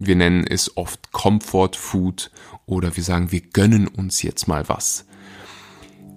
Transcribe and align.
Wir 0.00 0.14
nennen 0.14 0.46
es 0.46 0.76
oft 0.76 1.10
Comfort 1.10 1.72
Food 1.74 2.30
oder 2.66 2.96
wir 2.96 3.02
sagen, 3.02 3.32
wir 3.32 3.40
gönnen 3.40 3.88
uns 3.88 4.22
jetzt 4.22 4.46
mal 4.46 4.68
was. 4.68 5.06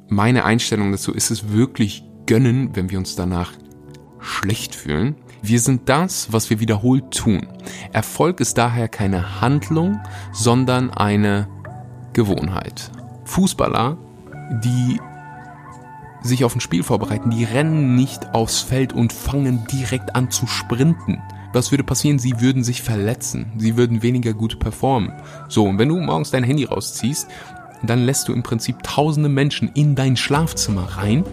Meine 0.08 0.46
Einstellung 0.46 0.92
dazu 0.92 1.12
ist 1.12 1.32
es 1.32 1.50
wirklich 1.50 2.04
gönnen, 2.28 2.76
wenn 2.76 2.92
wir 2.92 3.00
uns 3.00 3.16
danach 3.16 3.54
schlecht 4.20 4.76
fühlen. 4.76 5.16
Wir 5.42 5.60
sind 5.60 5.90
das, 5.90 6.32
was 6.32 6.52
wir 6.52 6.60
wiederholt 6.60 7.10
tun. 7.10 7.48
Erfolg 7.92 8.40
ist 8.40 8.60
daher 8.60 8.88
keine 8.88 9.42
Handlung, 9.42 10.00
sondern 10.32 10.92
eine 10.92 11.48
Gewohnheit. 12.14 12.92
Fußballer, 13.26 13.98
die 14.64 15.02
sich 16.22 16.44
auf 16.44 16.54
ein 16.54 16.62
Spiel 16.62 16.84
vorbereiten, 16.84 17.32
die 17.32 17.46
rennen 17.46 17.96
nicht 17.96 18.36
aufs 18.36 18.60
Feld 18.60 18.94
und 18.94 19.12
fangen 19.12 19.66
direkt 19.66 20.16
an 20.16 20.30
zu 20.30 20.46
sprinten. 20.46 21.20
Was 21.54 21.72
würde 21.72 21.84
passieren? 21.84 22.18
Sie 22.18 22.40
würden 22.40 22.64
sich 22.64 22.82
verletzen. 22.82 23.52
Sie 23.58 23.76
würden 23.76 24.02
weniger 24.02 24.34
gut 24.34 24.60
performen. 24.60 25.12
So, 25.50 25.66
und 25.66 25.80
wenn 25.80 25.90
du 25.90 26.00
morgens 26.00 26.32
dein 26.32 26.46
Handy 26.46 26.64
rausziehst, 26.64 27.28
dann 27.84 28.06
lässt 28.06 28.28
du 28.28 28.34
im 28.34 28.42
Prinzip 28.42 28.84
tausende 28.84 29.28
Menschen 29.28 29.70
in 29.74 29.96
dein 29.96 30.16
Schlafzimmer 30.16 30.98
rein. 30.98 31.26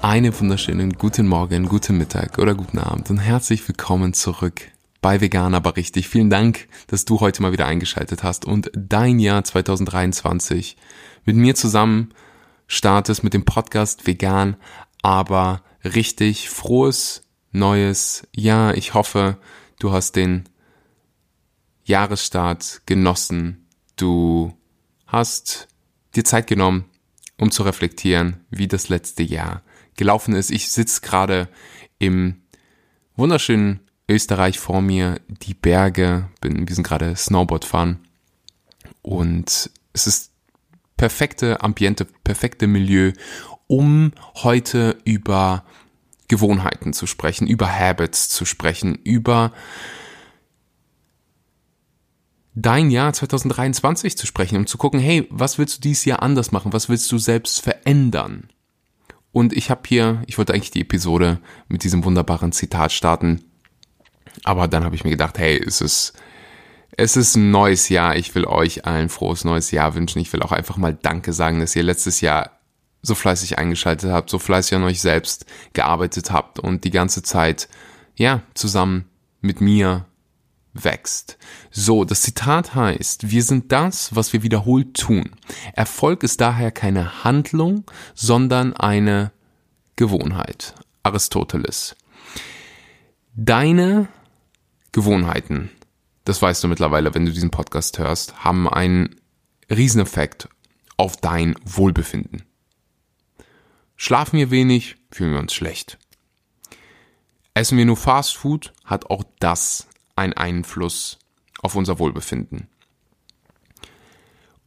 Eine 0.00 0.38
wunderschönen 0.38 0.92
guten 0.92 1.26
Morgen, 1.26 1.66
guten 1.66 1.98
Mittag 1.98 2.38
oder 2.38 2.54
guten 2.54 2.78
Abend 2.78 3.10
und 3.10 3.18
herzlich 3.18 3.66
willkommen 3.66 4.14
zurück 4.14 4.62
bei 5.02 5.20
Vegan 5.20 5.54
aber 5.54 5.76
richtig. 5.76 6.08
Vielen 6.08 6.30
Dank, 6.30 6.68
dass 6.86 7.04
du 7.04 7.20
heute 7.20 7.42
mal 7.42 7.52
wieder 7.52 7.66
eingeschaltet 7.66 8.22
hast 8.22 8.44
und 8.44 8.70
dein 8.74 9.18
Jahr 9.18 9.44
2023 9.44 10.76
mit 11.24 11.36
mir 11.36 11.54
zusammen 11.54 12.12
startest 12.66 13.24
mit 13.24 13.34
dem 13.34 13.44
Podcast 13.44 14.06
Vegan 14.06 14.56
aber 15.02 15.62
richtig 15.84 16.50
frohes 16.50 17.22
neues 17.52 18.26
Jahr. 18.34 18.76
Ich 18.76 18.94
hoffe, 18.94 19.38
du 19.78 19.92
hast 19.92 20.16
den 20.16 20.48
Jahresstart 21.84 22.82
genossen. 22.86 23.66
Du 23.96 24.54
hast 25.06 25.68
dir 26.14 26.24
Zeit 26.24 26.46
genommen, 26.46 26.84
um 27.38 27.50
zu 27.50 27.62
reflektieren, 27.62 28.44
wie 28.50 28.68
das 28.68 28.88
letzte 28.88 29.22
Jahr 29.22 29.62
gelaufen 29.96 30.34
ist. 30.34 30.50
Ich 30.50 30.70
sitze 30.70 31.00
gerade 31.00 31.48
im 31.98 32.42
wunderschönen 33.16 33.80
Österreich 34.08 34.58
vor 34.58 34.80
mir, 34.80 35.20
die 35.28 35.54
Berge, 35.54 36.28
bin, 36.40 36.68
wir 36.68 36.74
sind 36.74 36.86
gerade 36.86 37.14
Snowboard 37.14 37.64
fahren 37.64 38.00
und 39.02 39.70
es 39.92 40.06
ist 40.06 40.32
perfekte 40.96 41.62
Ambiente, 41.62 42.06
perfekte 42.24 42.66
Milieu, 42.66 43.12
um 43.70 44.10
heute 44.34 44.98
über 45.04 45.64
Gewohnheiten 46.26 46.92
zu 46.92 47.06
sprechen, 47.06 47.46
über 47.46 47.72
Habits 47.72 48.28
zu 48.28 48.44
sprechen, 48.44 48.96
über 48.96 49.52
dein 52.56 52.90
Jahr 52.90 53.12
2023 53.12 54.18
zu 54.18 54.26
sprechen, 54.26 54.56
um 54.56 54.66
zu 54.66 54.76
gucken, 54.76 54.98
hey, 54.98 55.28
was 55.30 55.56
willst 55.56 55.76
du 55.76 55.80
dieses 55.82 56.04
Jahr 56.04 56.20
anders 56.20 56.50
machen? 56.50 56.72
Was 56.72 56.88
willst 56.88 57.12
du 57.12 57.18
selbst 57.18 57.60
verändern? 57.62 58.48
Und 59.30 59.52
ich 59.52 59.70
habe 59.70 59.82
hier, 59.86 60.24
ich 60.26 60.36
wollte 60.36 60.52
eigentlich 60.52 60.72
die 60.72 60.80
Episode 60.80 61.38
mit 61.68 61.84
diesem 61.84 62.04
wunderbaren 62.04 62.50
Zitat 62.50 62.90
starten, 62.90 63.44
aber 64.42 64.66
dann 64.66 64.82
habe 64.82 64.96
ich 64.96 65.04
mir 65.04 65.10
gedacht, 65.10 65.38
hey, 65.38 65.62
es 65.64 65.80
ist 65.80 66.14
es 66.96 67.16
ist 67.16 67.36
ein 67.36 67.52
neues 67.52 67.88
Jahr. 67.88 68.16
Ich 68.16 68.34
will 68.34 68.46
euch 68.46 68.84
allen 68.84 69.08
frohes 69.08 69.44
neues 69.44 69.70
Jahr 69.70 69.94
wünschen. 69.94 70.18
Ich 70.18 70.32
will 70.32 70.42
auch 70.42 70.50
einfach 70.50 70.76
mal 70.76 70.92
Danke 70.92 71.32
sagen, 71.32 71.60
dass 71.60 71.76
ihr 71.76 71.84
letztes 71.84 72.20
Jahr 72.20 72.59
so 73.02 73.14
fleißig 73.14 73.58
eingeschaltet 73.58 74.10
habt, 74.10 74.30
so 74.30 74.38
fleißig 74.38 74.76
an 74.76 74.84
euch 74.84 75.00
selbst 75.00 75.46
gearbeitet 75.72 76.30
habt 76.30 76.58
und 76.58 76.84
die 76.84 76.90
ganze 76.90 77.22
Zeit, 77.22 77.68
ja, 78.16 78.42
zusammen 78.54 79.06
mit 79.40 79.60
mir 79.60 80.06
wächst. 80.72 81.38
So, 81.70 82.04
das 82.04 82.22
Zitat 82.22 82.74
heißt, 82.74 83.30
wir 83.30 83.42
sind 83.42 83.72
das, 83.72 84.14
was 84.14 84.32
wir 84.32 84.42
wiederholt 84.42 84.94
tun. 84.96 85.30
Erfolg 85.72 86.22
ist 86.22 86.40
daher 86.40 86.70
keine 86.70 87.24
Handlung, 87.24 87.84
sondern 88.14 88.74
eine 88.74 89.32
Gewohnheit. 89.96 90.74
Aristoteles. 91.02 91.96
Deine 93.34 94.08
Gewohnheiten, 94.92 95.70
das 96.24 96.42
weißt 96.42 96.62
du 96.62 96.68
mittlerweile, 96.68 97.14
wenn 97.14 97.24
du 97.24 97.32
diesen 97.32 97.50
Podcast 97.50 97.98
hörst, 97.98 98.44
haben 98.44 98.68
einen 98.68 99.16
Rieseneffekt 99.70 100.48
auf 100.96 101.16
dein 101.16 101.54
Wohlbefinden. 101.64 102.44
Schlafen 104.02 104.38
wir 104.38 104.50
wenig, 104.50 104.96
fühlen 105.12 105.32
wir 105.32 105.40
uns 105.40 105.52
schlecht. 105.52 105.98
Essen 107.52 107.76
wir 107.76 107.84
nur 107.84 107.98
Fast 107.98 108.34
Food, 108.34 108.72
hat 108.82 109.10
auch 109.10 109.22
das 109.40 109.88
einen 110.16 110.32
Einfluss 110.32 111.18
auf 111.60 111.74
unser 111.74 111.98
Wohlbefinden. 111.98 112.66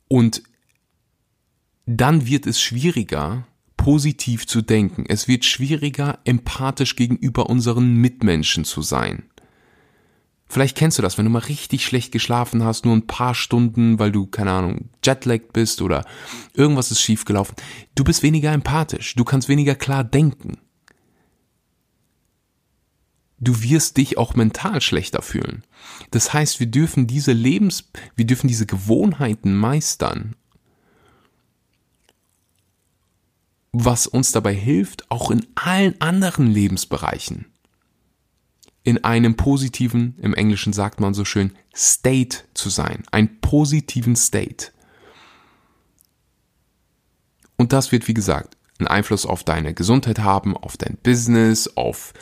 Und 0.07 0.43
dann 1.87 2.27
wird 2.27 2.45
es 2.45 2.61
schwieriger, 2.61 3.47
positiv 3.75 4.45
zu 4.45 4.61
denken. 4.61 5.03
Es 5.07 5.27
wird 5.27 5.45
schwieriger, 5.45 6.19
empathisch 6.25 6.95
gegenüber 6.95 7.49
unseren 7.49 7.95
Mitmenschen 7.95 8.65
zu 8.65 8.83
sein. 8.83 9.31
Vielleicht 10.53 10.77
kennst 10.77 10.99
du 10.99 11.01
das, 11.01 11.17
wenn 11.17 11.25
du 11.25 11.31
mal 11.31 11.39
richtig 11.39 11.83
schlecht 11.83 12.11
geschlafen 12.11 12.63
hast, 12.63 12.85
nur 12.85 12.95
ein 12.95 13.07
paar 13.07 13.33
Stunden, 13.33 13.97
weil 13.97 14.11
du, 14.11 14.27
keine 14.27 14.51
Ahnung, 14.51 14.91
jetlagged 15.03 15.51
bist 15.51 15.81
oder 15.81 16.05
irgendwas 16.53 16.91
ist 16.91 17.01
schiefgelaufen. 17.01 17.55
Du 17.95 18.03
bist 18.03 18.21
weniger 18.21 18.51
empathisch, 18.51 19.15
du 19.15 19.23
kannst 19.23 19.49
weniger 19.49 19.73
klar 19.73 20.03
denken. 20.03 20.59
Du 23.39 23.63
wirst 23.63 23.97
dich 23.97 24.19
auch 24.19 24.35
mental 24.35 24.79
schlechter 24.79 25.23
fühlen. 25.23 25.63
Das 26.11 26.33
heißt, 26.33 26.59
wir 26.59 26.67
dürfen 26.67 27.07
diese 27.07 27.33
Lebens, 27.33 27.89
wir 28.15 28.27
dürfen 28.27 28.47
diese 28.47 28.67
Gewohnheiten 28.67 29.55
meistern. 29.55 30.35
Was 33.71 34.05
uns 34.05 34.31
dabei 34.31 34.53
hilft, 34.53 35.09
auch 35.09 35.31
in 35.31 35.47
allen 35.55 35.99
anderen 35.99 36.45
Lebensbereichen 36.45 37.47
in 38.83 39.03
einem 39.03 39.35
positiven, 39.35 40.15
im 40.21 40.33
Englischen 40.33 40.73
sagt 40.73 40.99
man 40.99 41.13
so 41.13 41.25
schön, 41.25 41.51
State 41.73 42.39
zu 42.53 42.69
sein, 42.69 43.03
einen 43.11 43.39
positiven 43.39 44.15
State. 44.15 44.67
Und 47.55 47.71
das 47.71 47.91
wird, 47.91 48.07
wie 48.07 48.13
gesagt, 48.13 48.57
einen 48.79 48.87
Einfluss 48.87 49.25
auf 49.25 49.43
deine 49.43 49.73
Gesundheit 49.73 50.19
haben, 50.19 50.57
auf 50.57 50.75
dein 50.75 50.97
Business, 51.01 51.69
auf 51.77 52.13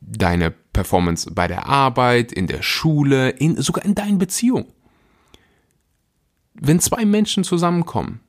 deine 0.00 0.50
Performance 0.50 1.30
bei 1.30 1.48
der 1.48 1.66
Arbeit, 1.66 2.32
in 2.32 2.46
der 2.46 2.62
Schule, 2.62 3.30
in, 3.30 3.60
sogar 3.60 3.84
in 3.84 3.94
deinen 3.94 4.18
Beziehungen. 4.18 4.66
Wenn 6.52 6.80
zwei 6.80 7.04
Menschen 7.04 7.42
zusammenkommen, 7.42 8.20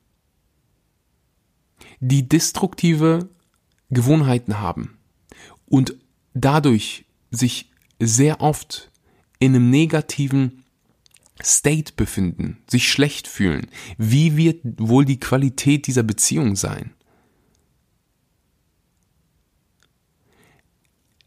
die 2.00 2.28
destruktive 2.28 3.28
Gewohnheiten 3.90 4.60
haben 4.60 4.98
und 5.66 5.94
dadurch 6.34 7.05
sich 7.30 7.70
sehr 7.98 8.40
oft 8.40 8.90
in 9.38 9.54
einem 9.54 9.70
negativen 9.70 10.64
State 11.42 11.92
befinden, 11.96 12.58
sich 12.66 12.90
schlecht 12.90 13.28
fühlen, 13.28 13.68
wie 13.98 14.36
wird 14.36 14.60
wohl 14.78 15.04
die 15.04 15.20
Qualität 15.20 15.86
dieser 15.86 16.02
Beziehung 16.02 16.56
sein? 16.56 16.92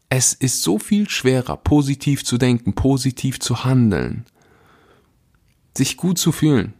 Es 0.08 0.32
ist 0.32 0.62
so 0.62 0.80
viel 0.80 1.08
schwerer, 1.08 1.56
positiv 1.56 2.24
zu 2.24 2.36
denken, 2.36 2.74
positiv 2.74 3.38
zu 3.38 3.64
handeln, 3.64 4.24
sich 5.76 5.96
gut 5.96 6.18
zu 6.18 6.32
fühlen, 6.32 6.74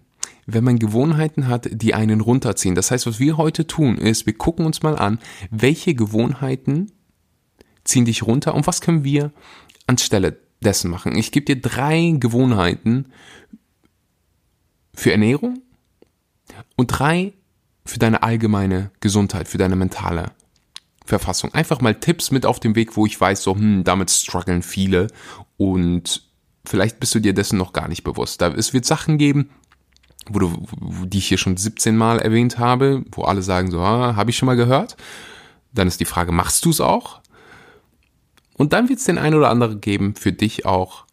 wenn 0.46 0.64
man 0.64 0.80
Gewohnheiten 0.80 1.46
hat, 1.46 1.68
die 1.70 1.94
einen 1.94 2.20
runterziehen. 2.20 2.74
Das 2.74 2.90
heißt, 2.90 3.06
was 3.06 3.20
wir 3.20 3.36
heute 3.36 3.68
tun, 3.68 3.98
ist, 3.98 4.26
wir 4.26 4.36
gucken 4.36 4.66
uns 4.66 4.82
mal 4.82 4.98
an, 4.98 5.20
welche 5.52 5.94
Gewohnheiten 5.94 6.90
ziehen 7.84 8.04
dich 8.04 8.22
runter 8.22 8.54
und 8.54 8.66
was 8.66 8.80
können 8.80 9.04
wir 9.04 9.32
anstelle 9.86 10.38
dessen 10.60 10.90
machen? 10.90 11.16
Ich 11.16 11.32
gebe 11.32 11.46
dir 11.46 11.60
drei 11.60 12.14
Gewohnheiten 12.18 13.06
für 14.94 15.12
Ernährung 15.12 15.62
und 16.76 16.88
drei 16.88 17.32
für 17.84 17.98
deine 17.98 18.22
allgemeine 18.22 18.90
Gesundheit, 19.00 19.48
für 19.48 19.58
deine 19.58 19.76
mentale 19.76 20.32
Verfassung. 21.04 21.52
Einfach 21.54 21.80
mal 21.80 21.94
Tipps 21.94 22.30
mit 22.30 22.46
auf 22.46 22.60
dem 22.60 22.76
Weg, 22.76 22.96
wo 22.96 23.06
ich 23.06 23.20
weiß, 23.20 23.42
so, 23.42 23.54
hm, 23.54 23.84
damit 23.84 24.10
strugglen 24.10 24.62
viele 24.62 25.08
und 25.56 26.22
vielleicht 26.64 27.00
bist 27.00 27.14
du 27.14 27.20
dir 27.20 27.34
dessen 27.34 27.58
noch 27.58 27.72
gar 27.72 27.88
nicht 27.88 28.04
bewusst. 28.04 28.40
Da, 28.40 28.48
es 28.48 28.72
wird 28.72 28.84
Sachen 28.84 29.18
geben, 29.18 29.50
wo 30.28 30.38
du, 30.38 30.66
die 31.06 31.18
ich 31.18 31.28
hier 31.28 31.38
schon 31.38 31.56
17 31.56 31.96
Mal 31.96 32.18
erwähnt 32.18 32.58
habe, 32.58 33.02
wo 33.12 33.22
alle 33.22 33.42
sagen 33.42 33.70
so, 33.70 33.80
ah, 33.80 34.14
habe 34.16 34.30
ich 34.30 34.36
schon 34.36 34.46
mal 34.46 34.56
gehört. 34.56 34.96
Dann 35.72 35.88
ist 35.88 36.00
die 36.00 36.04
Frage, 36.04 36.32
machst 36.32 36.64
du 36.64 36.70
es 36.70 36.80
auch? 36.80 37.19
Und 38.60 38.74
dann 38.74 38.90
wird 38.90 38.98
es 38.98 39.06
den 39.06 39.16
einen 39.16 39.36
oder 39.36 39.48
anderen 39.48 39.80
geben, 39.80 40.14
für 40.14 40.32
dich 40.32 40.66
auch, 40.66 41.06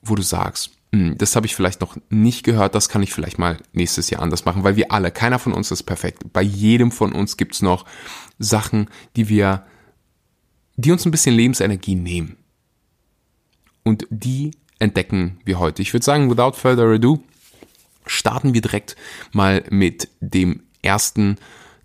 wo 0.00 0.14
du 0.14 0.22
sagst, 0.22 0.70
hm, 0.92 1.18
das 1.18 1.34
habe 1.34 1.44
ich 1.44 1.56
vielleicht 1.56 1.80
noch 1.80 1.96
nicht 2.08 2.44
gehört, 2.44 2.76
das 2.76 2.88
kann 2.88 3.02
ich 3.02 3.12
vielleicht 3.12 3.36
mal 3.36 3.58
nächstes 3.72 4.10
Jahr 4.10 4.22
anders 4.22 4.44
machen, 4.44 4.62
weil 4.62 4.76
wir 4.76 4.92
alle, 4.92 5.10
keiner 5.10 5.40
von 5.40 5.52
uns 5.52 5.72
ist 5.72 5.82
perfekt. 5.82 6.32
Bei 6.32 6.40
jedem 6.40 6.92
von 6.92 7.12
uns 7.12 7.36
gibt 7.36 7.54
es 7.56 7.62
noch 7.62 7.84
Sachen, 8.38 8.88
die 9.16 9.28
wir 9.28 9.66
die 10.76 10.92
uns 10.92 11.04
ein 11.04 11.10
bisschen 11.10 11.34
Lebensenergie 11.34 11.96
nehmen. 11.96 12.36
Und 13.82 14.06
die 14.10 14.52
entdecken 14.78 15.40
wir 15.44 15.58
heute. 15.58 15.82
Ich 15.82 15.92
würde 15.92 16.04
sagen, 16.04 16.30
without 16.30 16.52
further 16.52 16.84
ado, 16.84 17.24
starten 18.06 18.54
wir 18.54 18.60
direkt 18.60 18.94
mal 19.32 19.64
mit 19.68 20.10
dem 20.20 20.62
ersten 20.82 21.38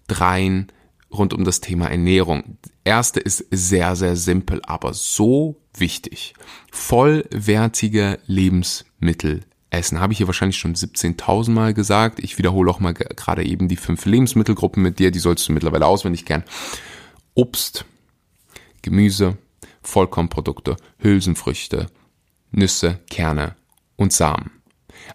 dreien 0.06 0.72
rund 1.14 1.34
um 1.34 1.44
das 1.44 1.62
Thema 1.62 1.90
Ernährung. 1.90 2.58
Erste 2.84 3.20
ist 3.20 3.46
sehr, 3.52 3.96
sehr 3.96 4.16
simpel, 4.16 4.62
aber 4.64 4.94
so 4.94 5.62
wichtig. 5.78 6.34
Vollwertige 6.72 8.20
Lebensmittel 8.26 9.46
essen. 9.70 10.00
Habe 10.00 10.14
ich 10.14 10.18
hier 10.18 10.28
wahrscheinlich 10.28 10.58
schon 10.58 10.76
17.000 10.76 11.52
Mal 11.52 11.74
gesagt. 11.74 12.20
Ich 12.20 12.38
wiederhole 12.38 12.70
auch 12.70 12.80
mal 12.80 12.94
gerade 12.94 13.44
eben 13.44 13.68
die 13.68 13.76
fünf 13.76 14.06
Lebensmittelgruppen 14.06 14.82
mit 14.82 15.00
dir. 15.00 15.12
Die 15.12 15.20
sollst 15.20 15.48
du 15.48 15.54
mittlerweile 15.54 15.86
auswendig 15.86 16.26
kennen. 16.26 16.44
Obst, 17.34 17.86
Gemüse, 18.82 19.38
Vollkornprodukte, 19.82 20.78
Hülsenfrüchte, 21.00 21.88
Nüsse, 22.52 23.00
Kerne 23.10 23.56
und 23.96 24.14
Samen. 24.14 24.52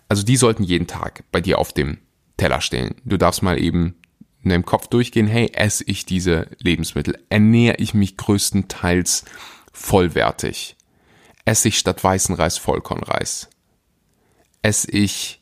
Also 0.08 0.22
die 0.24 0.36
sollten 0.36 0.64
jeden 0.64 0.86
Tag 0.86 1.24
bei 1.30 1.40
dir 1.40 1.58
auf 1.58 1.72
dem 1.72 1.98
Teller 2.36 2.60
stehen. 2.60 2.96
Du 3.04 3.16
darfst 3.16 3.42
mal 3.42 3.60
eben 3.60 3.94
in 4.42 4.50
deinem 4.50 4.64
Kopf 4.64 4.86
durchgehen, 4.86 5.26
hey, 5.26 5.50
esse 5.52 5.84
ich 5.84 6.06
diese 6.06 6.48
Lebensmittel? 6.58 7.22
Ernähre 7.28 7.76
ich 7.78 7.94
mich 7.94 8.16
größtenteils 8.16 9.24
vollwertig? 9.72 10.76
Esse 11.44 11.68
ich 11.68 11.78
statt 11.78 12.02
weißen 12.02 12.34
Reis 12.34 12.58
Vollkornreis? 12.58 13.48
Esse 14.62 14.90
ich 14.90 15.40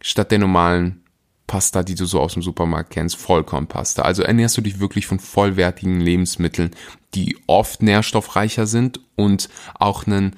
statt 0.00 0.30
der 0.30 0.38
normalen 0.38 1.04
Pasta, 1.46 1.82
die 1.82 1.94
du 1.94 2.06
so 2.06 2.20
aus 2.20 2.34
dem 2.34 2.42
Supermarkt 2.42 2.90
kennst, 2.90 3.16
Vollkornpasta? 3.16 4.02
Also 4.02 4.22
ernährst 4.22 4.56
du 4.56 4.60
dich 4.60 4.80
wirklich 4.80 5.06
von 5.06 5.18
vollwertigen 5.18 6.00
Lebensmitteln, 6.00 6.70
die 7.14 7.36
oft 7.46 7.82
nährstoffreicher 7.82 8.66
sind 8.66 9.00
und 9.16 9.48
auch 9.74 10.06
einen 10.06 10.36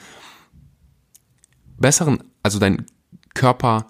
besseren, 1.79 2.25
also 2.43 2.59
dein 2.59 2.87
Körper 3.35 3.87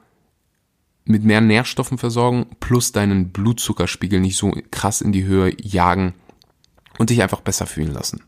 mit 1.12 1.24
mehr 1.24 1.40
Nährstoffen 1.40 1.98
versorgen, 1.98 2.46
plus 2.58 2.90
deinen 2.90 3.30
Blutzuckerspiegel 3.30 4.18
nicht 4.18 4.36
so 4.36 4.52
krass 4.70 5.00
in 5.00 5.12
die 5.12 5.24
Höhe 5.24 5.54
jagen 5.60 6.14
und 6.98 7.10
dich 7.10 7.22
einfach 7.22 7.40
besser 7.40 7.66
fühlen 7.66 7.92
lassen. 7.92 8.22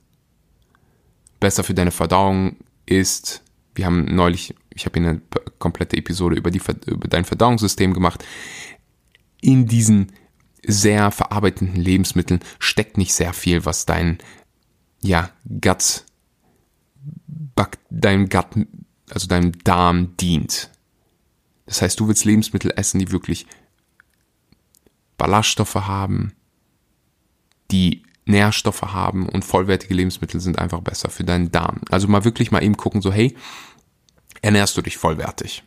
Besser 1.40 1.64
für 1.64 1.74
deine 1.74 1.90
Verdauung 1.90 2.56
ist, 2.86 3.42
wir 3.74 3.86
haben 3.86 4.04
neulich, 4.14 4.54
ich 4.72 4.86
habe 4.86 5.00
hier 5.00 5.08
eine 5.08 5.22
komplette 5.58 5.96
Episode 5.96 6.36
über, 6.36 6.50
die, 6.50 6.60
über 6.86 7.08
dein 7.08 7.24
Verdauungssystem 7.24 7.92
gemacht. 7.92 8.24
In 9.40 9.66
diesen 9.66 10.12
sehr 10.62 11.10
verarbeitenden 11.10 11.80
Lebensmitteln 11.80 12.40
steckt 12.58 12.98
nicht 12.98 13.14
sehr 13.14 13.32
viel, 13.32 13.64
was 13.64 13.86
dein, 13.86 14.18
ja, 15.00 15.30
Gut, 15.44 16.04
dein 17.90 18.28
Gut, 18.28 18.66
also 19.10 19.26
deinem 19.26 19.52
Darm 19.64 20.16
dient. 20.16 20.70
Das 21.66 21.82
heißt, 21.82 21.98
du 21.98 22.08
willst 22.08 22.24
Lebensmittel 22.24 22.72
essen, 22.76 22.98
die 22.98 23.10
wirklich 23.10 23.46
Ballaststoffe 25.16 25.74
haben, 25.74 26.32
die 27.70 28.02
Nährstoffe 28.26 28.82
haben 28.82 29.28
und 29.28 29.44
vollwertige 29.44 29.94
Lebensmittel 29.94 30.40
sind 30.40 30.58
einfach 30.58 30.80
besser 30.80 31.10
für 31.10 31.24
deinen 31.24 31.50
Darm. 31.50 31.80
Also 31.90 32.08
mal 32.08 32.24
wirklich 32.24 32.50
mal 32.50 32.62
eben 32.62 32.76
gucken, 32.76 33.02
so 33.02 33.12
hey, 33.12 33.36
ernährst 34.42 34.76
du 34.76 34.82
dich 34.82 34.96
vollwertig? 34.96 35.64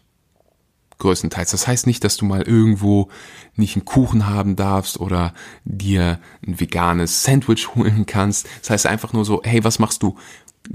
Größtenteils. 1.00 1.52
Das 1.52 1.68
heißt 1.68 1.86
nicht, 1.86 2.04
dass 2.04 2.18
du 2.18 2.26
mal 2.26 2.42
irgendwo 2.42 3.10
nicht 3.56 3.76
einen 3.76 3.86
Kuchen 3.86 4.26
haben 4.26 4.56
darfst 4.56 5.00
oder 5.00 5.34
dir 5.64 6.20
ein 6.46 6.60
veganes 6.60 7.24
Sandwich 7.24 7.68
holen 7.76 8.06
kannst. 8.08 8.48
Das 8.62 8.72
heißt 8.72 8.88
einfach 8.88 9.14
nur 9.14 9.26
so, 9.26 9.42
hey, 9.44 9.64
was 9.64 9.78
machst 9.78 10.02
du 10.02 10.18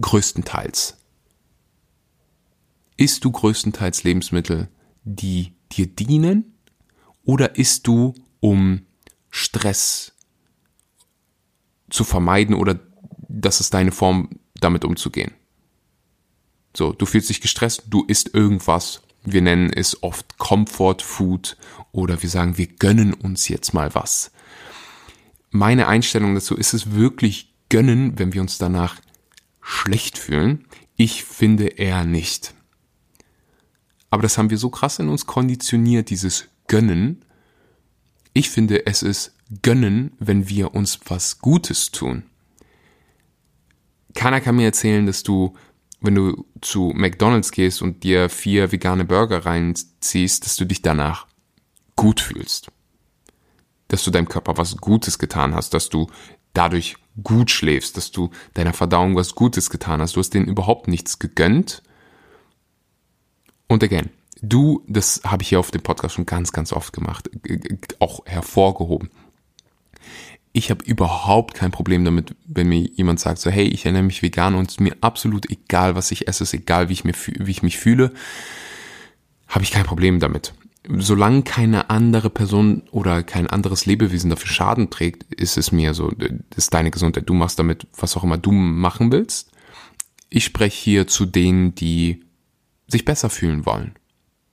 größtenteils? 0.00 0.96
Isst 2.96 3.24
du 3.24 3.32
größtenteils 3.32 4.04
Lebensmittel, 4.04 4.68
die 5.04 5.54
dir 5.72 5.86
dienen 5.86 6.54
oder 7.24 7.56
isst 7.56 7.86
du, 7.86 8.14
um 8.40 8.82
Stress 9.30 10.12
zu 11.90 12.04
vermeiden 12.04 12.54
oder 12.54 12.80
das 13.28 13.60
ist 13.60 13.74
deine 13.74 13.92
Form, 13.92 14.30
damit 14.54 14.84
umzugehen? 14.84 15.32
So, 16.76 16.92
du 16.92 17.06
fühlst 17.06 17.28
dich 17.28 17.40
gestresst, 17.40 17.84
du 17.88 18.04
isst 18.04 18.34
irgendwas. 18.34 19.02
Wir 19.24 19.42
nennen 19.42 19.70
es 19.72 20.02
oft 20.02 20.38
Comfort 20.38 20.98
Food 21.00 21.56
oder 21.92 22.22
wir 22.22 22.28
sagen, 22.28 22.58
wir 22.58 22.66
gönnen 22.66 23.14
uns 23.14 23.48
jetzt 23.48 23.72
mal 23.74 23.94
was. 23.94 24.32
Meine 25.50 25.86
Einstellung 25.86 26.34
dazu 26.34 26.56
ist 26.56 26.72
es 26.72 26.92
wirklich 26.92 27.52
gönnen, 27.68 28.18
wenn 28.18 28.32
wir 28.32 28.40
uns 28.40 28.58
danach 28.58 29.00
schlecht 29.60 30.18
fühlen. 30.18 30.64
Ich 30.96 31.24
finde 31.24 31.66
eher 31.66 32.04
nicht. 32.04 32.54
Aber 34.12 34.20
das 34.20 34.36
haben 34.36 34.50
wir 34.50 34.58
so 34.58 34.68
krass 34.68 34.98
in 34.98 35.08
uns 35.08 35.24
konditioniert, 35.24 36.10
dieses 36.10 36.48
Gönnen. 36.68 37.24
Ich 38.34 38.50
finde, 38.50 38.84
es 38.84 39.02
ist 39.02 39.34
Gönnen, 39.62 40.12
wenn 40.18 40.50
wir 40.50 40.74
uns 40.74 41.00
was 41.06 41.38
Gutes 41.38 41.92
tun. 41.92 42.24
Keiner 44.14 44.42
kann 44.42 44.56
mir 44.56 44.66
erzählen, 44.66 45.06
dass 45.06 45.22
du, 45.22 45.54
wenn 46.02 46.14
du 46.14 46.44
zu 46.60 46.92
McDonald's 46.94 47.52
gehst 47.52 47.80
und 47.80 48.04
dir 48.04 48.28
vier 48.28 48.70
vegane 48.70 49.06
Burger 49.06 49.46
reinziehst, 49.46 50.44
dass 50.44 50.56
du 50.56 50.66
dich 50.66 50.82
danach 50.82 51.26
gut 51.96 52.20
fühlst. 52.20 52.70
Dass 53.88 54.04
du 54.04 54.10
deinem 54.10 54.28
Körper 54.28 54.58
was 54.58 54.76
Gutes 54.76 55.18
getan 55.18 55.54
hast, 55.54 55.72
dass 55.72 55.88
du 55.88 56.08
dadurch 56.52 56.96
gut 57.22 57.50
schläfst, 57.50 57.96
dass 57.96 58.10
du 58.10 58.28
deiner 58.52 58.74
Verdauung 58.74 59.16
was 59.16 59.34
Gutes 59.34 59.70
getan 59.70 60.02
hast. 60.02 60.16
Du 60.16 60.20
hast 60.20 60.34
denen 60.34 60.48
überhaupt 60.48 60.86
nichts 60.86 61.18
gegönnt, 61.18 61.82
und 63.72 63.82
again, 63.82 64.10
du, 64.42 64.82
das 64.86 65.22
habe 65.24 65.42
ich 65.42 65.48
hier 65.48 65.60
auf 65.60 65.70
dem 65.70 65.82
Podcast 65.82 66.14
schon 66.14 66.26
ganz, 66.26 66.52
ganz 66.52 66.72
oft 66.72 66.92
gemacht, 66.92 67.30
auch 68.00 68.26
hervorgehoben. 68.26 69.10
Ich 70.52 70.70
habe 70.70 70.84
überhaupt 70.84 71.54
kein 71.54 71.70
Problem 71.70 72.04
damit, 72.04 72.34
wenn 72.46 72.68
mir 72.68 72.80
jemand 72.80 73.20
sagt, 73.20 73.38
so 73.38 73.50
hey, 73.50 73.64
ich 73.64 73.86
ernähre 73.86 74.04
mich 74.04 74.22
vegan 74.22 74.54
und 74.54 74.68
es 74.68 74.74
ist 74.74 74.80
mir 74.80 74.96
absolut 75.00 75.50
egal, 75.50 75.94
was 75.94 76.10
ich 76.10 76.28
esse, 76.28 76.44
es 76.44 76.52
ist 76.52 76.60
egal, 76.60 76.90
wie 76.90 76.92
ich, 76.92 77.04
mir, 77.04 77.14
wie 77.14 77.50
ich 77.50 77.62
mich 77.62 77.78
fühle, 77.78 78.12
habe 79.48 79.64
ich 79.64 79.70
kein 79.70 79.86
Problem 79.86 80.20
damit. 80.20 80.52
Solange 80.88 81.42
keine 81.42 81.88
andere 81.90 82.28
Person 82.28 82.82
oder 82.90 83.22
kein 83.22 83.46
anderes 83.46 83.86
Lebewesen 83.86 84.28
dafür 84.28 84.50
Schaden 84.50 84.90
trägt, 84.90 85.32
ist 85.32 85.56
es 85.56 85.72
mir 85.72 85.94
so, 85.94 86.10
das 86.10 86.30
ist 86.56 86.74
deine 86.74 86.90
Gesundheit. 86.90 87.28
Du 87.28 87.34
machst 87.34 87.58
damit, 87.58 87.86
was 87.96 88.16
auch 88.16 88.24
immer 88.24 88.36
du 88.36 88.50
machen 88.50 89.12
willst. 89.12 89.52
Ich 90.28 90.44
spreche 90.44 90.76
hier 90.76 91.06
zu 91.06 91.24
denen, 91.24 91.74
die 91.74 92.24
sich 92.92 93.04
besser 93.04 93.30
fühlen 93.30 93.66
wollen, 93.66 93.94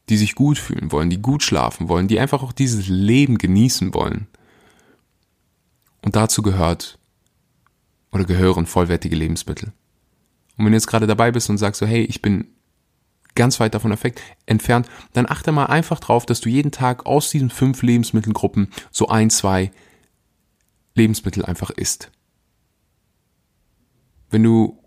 die 0.10 0.18
sich 0.18 0.36
gut 0.36 0.58
fühlen 0.58 0.92
wollen, 0.92 1.10
die 1.10 1.22
gut 1.22 1.44
schlafen 1.44 1.88
wollen, 1.88 2.08
die 2.08 2.20
einfach 2.20 2.42
auch 2.42 2.52
dieses 2.52 2.88
Leben 2.88 3.38
genießen 3.38 3.94
wollen. 3.94 4.28
Und 6.02 6.16
dazu 6.16 6.42
gehört 6.42 6.98
oder 8.12 8.26
gehören 8.26 8.66
vollwertige 8.66 9.16
Lebensmittel. 9.16 9.72
Und 10.58 10.66
wenn 10.66 10.72
du 10.72 10.78
jetzt 10.78 10.88
gerade 10.88 11.08
dabei 11.08 11.32
bist 11.32 11.50
und 11.50 11.58
sagst 11.58 11.80
so, 11.80 11.86
hey, 11.86 12.02
ich 12.02 12.22
bin 12.22 12.48
ganz 13.36 13.60
weit 13.60 13.74
davon 13.74 13.96
entfernt, 14.46 14.90
dann 15.14 15.30
achte 15.30 15.52
mal 15.52 15.68
einfach 15.68 16.00
drauf, 16.00 16.26
dass 16.26 16.42
du 16.42 16.50
jeden 16.50 16.72
Tag 16.72 17.06
aus 17.06 17.30
diesen 17.30 17.50
fünf 17.50 17.84
Lebensmittelgruppen 17.84 18.70
so 18.92 19.08
ein, 19.08 19.30
zwei 19.30 19.72
Lebensmittel 20.96 21.46
einfach 21.46 21.70
isst. 21.70 22.12
Wenn 24.30 24.44
du 24.44 24.79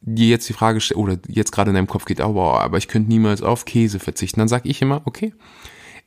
dir 0.00 0.28
jetzt 0.28 0.48
die 0.48 0.52
Frage 0.52 0.80
stellt, 0.80 0.98
oder 0.98 1.18
jetzt 1.28 1.52
gerade 1.52 1.70
in 1.70 1.74
deinem 1.74 1.86
Kopf 1.86 2.04
geht, 2.04 2.20
oh, 2.20 2.34
wow, 2.34 2.60
aber 2.60 2.78
ich 2.78 2.88
könnte 2.88 3.08
niemals 3.08 3.42
auf 3.42 3.64
Käse 3.64 3.98
verzichten, 3.98 4.40
dann 4.40 4.48
sage 4.48 4.68
ich 4.68 4.82
immer, 4.82 5.02
okay, 5.04 5.32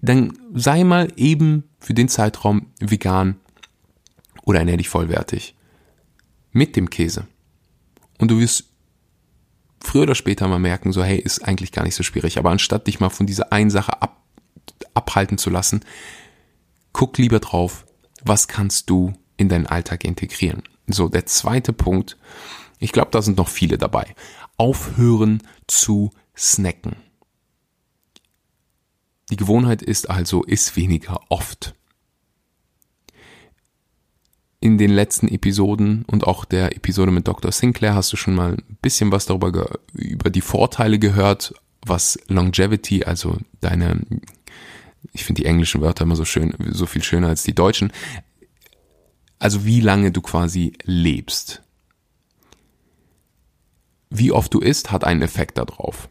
dann 0.01 0.33
sei 0.53 0.83
mal 0.83 1.11
eben 1.17 1.63
für 1.79 1.93
den 1.93 2.07
Zeitraum 2.07 2.67
vegan 2.79 3.35
oder 4.43 4.59
ernähr 4.59 4.77
dich 4.77 4.89
vollwertig. 4.89 5.55
Mit 6.51 6.75
dem 6.75 6.89
Käse. 6.89 7.27
Und 8.17 8.31
du 8.31 8.39
wirst 8.39 8.65
früher 9.81 10.03
oder 10.03 10.15
später 10.15 10.47
mal 10.47 10.59
merken, 10.59 10.91
so, 10.91 11.03
hey, 11.03 11.17
ist 11.17 11.45
eigentlich 11.45 11.71
gar 11.71 11.83
nicht 11.83 11.95
so 11.95 12.03
schwierig. 12.03 12.37
Aber 12.37 12.49
anstatt 12.49 12.87
dich 12.87 12.99
mal 12.99 13.09
von 13.09 13.27
dieser 13.27 13.51
einen 13.51 13.69
Sache 13.69 14.01
ab, 14.01 14.23
abhalten 14.93 15.37
zu 15.37 15.49
lassen, 15.49 15.81
guck 16.93 17.17
lieber 17.17 17.39
drauf, 17.39 17.85
was 18.23 18.47
kannst 18.47 18.89
du 18.89 19.13
in 19.37 19.49
deinen 19.49 19.67
Alltag 19.67 20.03
integrieren. 20.03 20.63
So, 20.87 21.07
der 21.07 21.25
zweite 21.25 21.71
Punkt 21.71 22.17
ich 22.79 22.91
glaube, 22.93 23.11
da 23.11 23.21
sind 23.21 23.37
noch 23.37 23.49
viele 23.49 23.77
dabei. 23.77 24.15
Aufhören 24.57 25.43
zu 25.67 26.11
snacken. 26.35 26.95
Die 29.29 29.35
Gewohnheit 29.35 29.81
ist 29.81 30.09
also, 30.09 30.43
ist 30.43 30.75
weniger 30.75 31.19
oft. 31.29 31.75
In 34.61 34.77
den 34.77 34.91
letzten 34.91 35.27
Episoden 35.27 36.03
und 36.05 36.25
auch 36.25 36.45
der 36.45 36.75
Episode 36.75 37.11
mit 37.11 37.27
Dr. 37.27 37.51
Sinclair 37.51 37.95
hast 37.95 38.11
du 38.11 38.17
schon 38.17 38.35
mal 38.35 38.53
ein 38.53 38.77
bisschen 38.81 39.11
was 39.11 39.25
darüber, 39.25 39.79
über 39.93 40.29
die 40.29 40.41
Vorteile 40.41 40.99
gehört, 40.99 41.53
was 41.85 42.19
Longevity, 42.27 43.05
also 43.05 43.37
deine, 43.61 44.01
ich 45.13 45.23
finde 45.23 45.41
die 45.41 45.47
englischen 45.47 45.79
Wörter 45.79 46.03
immer 46.03 46.17
so 46.17 46.25
schön, 46.25 46.53
so 46.71 46.85
viel 46.85 47.03
schöner 47.03 47.29
als 47.29 47.43
die 47.43 47.55
deutschen, 47.55 47.93
also 49.37 49.63
wie 49.63 49.79
lange 49.79 50.11
du 50.11 50.21
quasi 50.21 50.73
lebst 50.83 51.61
wie 54.09 54.31
oft 54.31 54.53
du 54.53 54.59
isst, 54.59 54.91
hat 54.91 55.03
einen 55.03 55.21
Effekt 55.21 55.57
darauf. 55.57 56.09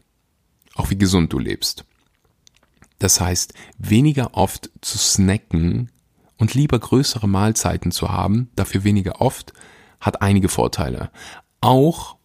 Auch 0.75 0.89
wie 0.89 0.97
gesund 0.97 1.33
du 1.33 1.39
lebst. 1.39 1.85
Das 2.99 3.19
heißt, 3.19 3.53
weniger 3.77 4.33
oft 4.33 4.69
zu 4.81 4.97
snacken 4.97 5.91
und 6.37 6.53
lieber 6.53 6.79
größere 6.79 7.27
Mahlzeiten 7.27 7.91
zu 7.91 8.09
haben, 8.09 8.49
dafür 8.55 8.83
weniger 8.83 9.21
oft, 9.21 9.53
hat 9.99 10.21
einige 10.21 10.49
Vorteile. 10.49 11.11
Auch, 11.61 12.17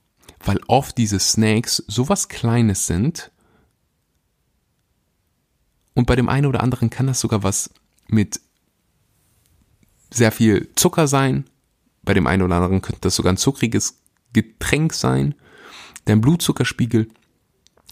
weil 0.44 0.60
oft 0.68 0.98
diese 0.98 1.18
Snacks 1.18 1.76
sowas 1.88 2.28
Kleines 2.28 2.86
sind, 2.86 3.32
und 5.94 6.06
bei 6.06 6.16
dem 6.16 6.28
einen 6.28 6.46
oder 6.46 6.62
anderen 6.62 6.90
kann 6.90 7.06
das 7.06 7.20
sogar 7.20 7.42
was 7.42 7.70
mit 8.08 8.40
sehr 10.10 10.32
viel 10.32 10.70
Zucker 10.76 11.06
sein. 11.06 11.44
Bei 12.02 12.14
dem 12.14 12.26
einen 12.26 12.42
oder 12.42 12.56
anderen 12.56 12.82
könnte 12.82 13.00
das 13.00 13.16
sogar 13.16 13.32
ein 13.32 13.38
zuckriges 13.38 14.00
Getränk 14.32 14.92
sein. 14.92 15.34
Dein 16.04 16.20
Blutzuckerspiegel 16.20 17.08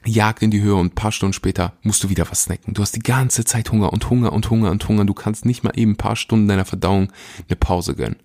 jagt 0.05 0.43
in 0.43 0.51
die 0.51 0.61
Höhe 0.61 0.75
und 0.75 0.87
ein 0.87 0.95
paar 0.95 1.13
Stunden 1.13 1.33
später 1.33 1.75
musst 1.83 2.03
du 2.03 2.09
wieder 2.09 2.29
was 2.31 2.45
snacken. 2.45 2.75
Du 2.75 2.83
hast 2.83 2.97
die 2.97 3.03
ganze 3.03 3.45
Zeit 3.45 3.71
Hunger 3.71 3.93
und 3.93 4.11
Hunger 4.11 4.33
und 4.33 4.51
Hunger 4.51 4.71
und 4.71 4.87
Hunger. 4.89 5.05
Du 5.05 5.15
kannst 5.15 5.45
nicht 5.45 5.63
mal 5.63 5.73
eben 5.77 5.93
ein 5.93 5.97
paar 5.97 6.17
Stunden 6.17 6.49
deiner 6.49 6.65
Verdauung 6.65 7.13
eine 7.49 7.57
Pause 7.57 7.95
gönnen. 7.95 8.17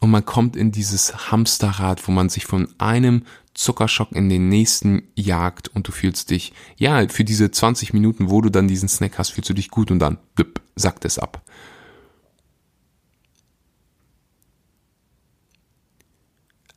Und 0.00 0.10
man 0.10 0.24
kommt 0.24 0.56
in 0.56 0.72
dieses 0.72 1.30
Hamsterrad, 1.30 2.08
wo 2.08 2.12
man 2.12 2.28
sich 2.28 2.44
von 2.44 2.68
einem 2.78 3.22
Zuckerschock 3.54 4.10
in 4.12 4.28
den 4.28 4.48
nächsten 4.48 5.02
jagt 5.14 5.68
und 5.68 5.86
du 5.86 5.92
fühlst 5.92 6.30
dich, 6.30 6.52
ja, 6.76 7.06
für 7.08 7.22
diese 7.22 7.50
20 7.50 7.92
Minuten, 7.92 8.28
wo 8.28 8.40
du 8.40 8.50
dann 8.50 8.66
diesen 8.66 8.88
Snack 8.88 9.18
hast, 9.18 9.30
fühlst 9.30 9.50
du 9.50 9.54
dich 9.54 9.70
gut 9.70 9.92
und 9.92 10.00
dann 10.00 10.18
blip, 10.34 10.60
sackt 10.74 11.04
es 11.04 11.20
ab. 11.20 11.42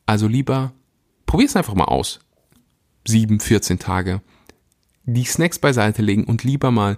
Also 0.05 0.27
lieber, 0.27 0.73
probier 1.35 1.47
es 1.47 1.55
einfach 1.57 1.73
mal 1.73 1.83
aus. 1.83 2.21
Sieben, 3.05 3.41
14 3.41 3.77
Tage. 3.77 4.21
Die 5.03 5.25
Snacks 5.25 5.59
beiseite 5.59 6.01
legen 6.01 6.23
und 6.23 6.45
lieber 6.45 6.71
mal, 6.71 6.95